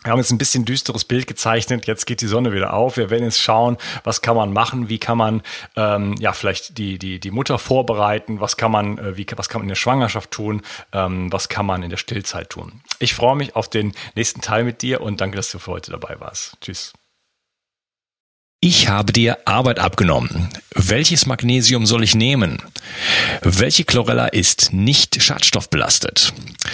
Wir 0.02 0.12
haben 0.12 0.18
jetzt 0.18 0.30
ein 0.30 0.38
bisschen 0.38 0.64
düsteres 0.64 1.04
Bild 1.04 1.26
gezeichnet. 1.26 1.86
Jetzt 1.86 2.06
geht 2.06 2.20
die 2.20 2.26
Sonne 2.26 2.52
wieder 2.52 2.74
auf. 2.74 2.96
Wir 2.96 3.10
werden 3.10 3.24
jetzt 3.24 3.40
schauen, 3.40 3.76
was 4.04 4.22
kann 4.22 4.36
man 4.36 4.52
machen, 4.52 4.88
wie 4.88 4.98
kann 4.98 5.18
man 5.18 5.42
ähm, 5.74 6.14
ja 6.20 6.32
vielleicht 6.32 6.78
die, 6.78 6.98
die, 6.98 7.18
die 7.18 7.30
Mutter 7.30 7.58
vorbereiten, 7.58 8.40
was 8.40 8.56
kann 8.56 8.70
man, 8.70 8.98
äh, 8.98 9.16
wie, 9.16 9.26
was 9.34 9.48
kann 9.48 9.60
man 9.60 9.64
in 9.64 9.70
der 9.70 9.74
Schwangerschaft 9.74 10.30
tun, 10.30 10.62
ähm, 10.92 11.32
was 11.32 11.48
kann 11.48 11.66
man 11.66 11.82
in 11.82 11.90
der 11.90 11.96
Stillzeit 11.96 12.50
tun. 12.50 12.82
Ich 13.00 13.14
freue 13.14 13.36
mich 13.36 13.56
auf 13.56 13.68
den 13.68 13.94
nächsten 14.14 14.40
Teil 14.42 14.64
mit 14.64 14.82
dir 14.82 15.00
und 15.00 15.20
danke, 15.20 15.36
dass 15.36 15.50
du 15.50 15.58
für 15.58 15.72
heute 15.72 15.90
dabei 15.90 16.20
warst. 16.20 16.56
Tschüss. 16.60 16.92
Ich 18.60 18.88
habe 18.88 19.12
dir 19.12 19.38
Arbeit 19.44 19.78
abgenommen. 19.78 20.48
Welches 20.74 21.26
Magnesium 21.26 21.84
soll 21.84 22.02
ich 22.02 22.14
nehmen? 22.14 22.62
Welche 23.42 23.84
Chlorella 23.84 24.26
ist 24.26 24.72
nicht 24.72 25.22
schadstoffbelastet? 25.22 26.32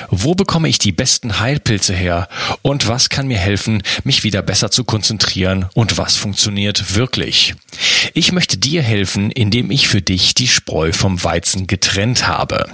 Wo 0.09 0.35
bekomme 0.35 0.69
ich 0.69 0.79
die 0.79 0.93
besten 0.93 1.41
Heilpilze 1.41 1.93
her? 1.93 2.29
Und 2.63 2.87
was 2.87 3.09
kann 3.09 3.27
mir 3.27 3.39
helfen, 3.39 3.83
mich 4.05 4.23
wieder 4.23 4.43
besser 4.43 4.71
zu 4.71 4.85
konzentrieren? 4.85 5.67
Und 5.75 5.99
was 5.99 6.17
funktioniert 6.17 6.95
wirklich? 6.95 7.55
Ich 8.15 8.33
möchte 8.33 8.59
dir 8.59 8.83
helfen, 8.83 9.31
indem 9.31 9.71
ich 9.71 9.89
für 9.89 10.03
dich 10.03 10.35
die 10.35 10.49
Spreu 10.49 10.93
vom 10.93 11.23
Weizen 11.25 11.67
getrennt 11.67 12.27
habe. 12.27 12.67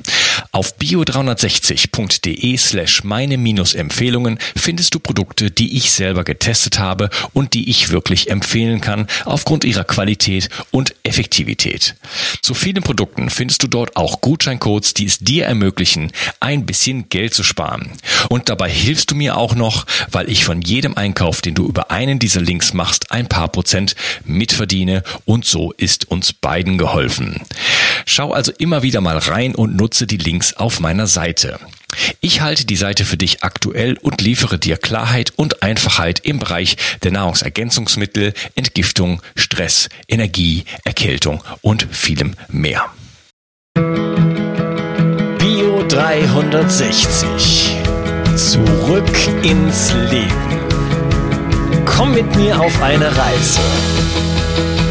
Auf 0.53 0.77
bio360.de 0.79 2.57
slash 2.57 3.05
meine-empfehlungen 3.05 4.39
findest 4.57 4.95
du 4.95 5.01
Produkte, 5.01 5.51
die 5.51 5.77
ich 5.77 5.91
selber 5.91 6.25
getestet 6.25 6.79
habe 6.79 7.11
und 7.33 7.55
die 7.55 7.69
ich 7.71 7.91
wirklich 7.91 8.31
empfehlen 8.31 8.81
kann 8.99 9.07
aufgrund 9.25 9.65
ihrer 9.65 9.85
Qualität 9.85 10.49
und 10.71 10.95
Effektivität. 11.03 11.95
Zu 12.43 12.55
vielen 12.55 12.83
Produkten 12.83 13.31
findest 13.31 13.63
du 13.63 13.69
dort 13.69 13.97
auch 13.97 14.21
Gutscheincodes, 14.21 14.95
die 14.95 15.07
es 15.07 15.19
dir 15.19 15.47
ermöglichen, 15.47 16.13
ein 16.41 16.67
bisschen 16.67 17.09
Geld 17.09 17.35
zu 17.35 17.45
sparen. 17.45 17.93
Und 18.29 18.49
dabei 18.49 18.71
hilfst 18.71 19.11
du 19.11 19.15
mir 19.15 19.37
auch 19.37 19.55
noch, 19.55 19.87
weil 20.11 20.31
ich 20.31 20.45
von 20.45 20.63
jedem 20.63 20.97
Einkauf, 20.97 21.41
den 21.41 21.55
du 21.55 21.67
über 21.67 21.91
einen 21.91 22.19
dieser 22.19 22.41
Links 22.41 22.73
machst, 22.73 23.13
ein 23.13 23.29
paar 23.29 23.49
Prozent 23.49 23.95
mitverdiene 24.25 25.03
und 25.25 25.45
so 25.45 25.73
ist 25.73 26.11
uns 26.11 26.33
beiden 26.33 26.79
geholfen. 26.79 27.41
Schau 28.07 28.33
also 28.33 28.53
immer 28.59 28.83
wieder 28.83 29.01
mal 29.01 29.19
rein 29.19 29.55
und 29.55 29.77
nutze 29.77 30.07
die 30.07 30.17
Links 30.17 30.55
auf 30.55 30.81
meiner 30.81 31.07
Seite. 31.07 31.59
Ich 32.21 32.41
halte 32.41 32.65
die 32.65 32.77
Seite 32.77 33.05
für 33.05 33.17
dich 33.17 33.43
aktuell 33.43 33.97
und 33.99 34.21
liefere 34.21 34.59
dir 34.59 34.77
Klarheit 34.77 35.33
und 35.37 35.63
Einfachheit 35.63 36.21
im 36.21 36.39
Bereich 36.39 36.77
der 37.03 37.13
Nahrungsergänzungsmittel, 37.13 38.35
Entgiftung, 38.55 39.23
Stress, 39.35 39.89
Energie, 40.09 40.65
Erkältung 40.85 41.43
und 41.63 41.87
vielem 41.91 42.35
mehr. 42.49 42.87
Bio 45.39 45.85
360. 45.89 47.77
Zurück 48.37 49.11
ins 49.43 49.93
Leben. 50.11 50.33
Komm 51.85 52.15
mit 52.15 52.37
mir 52.37 52.61
auf 52.61 52.83
eine 52.83 53.07
Reise. 53.07 53.61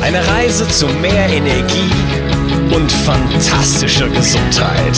Eine 0.02 0.26
Reise 0.28 0.68
zu 0.68 0.88
mehr 0.88 1.30
Energie 1.30 1.92
und 2.74 2.92
fantastischer 2.92 4.10
Gesundheit. 4.10 4.98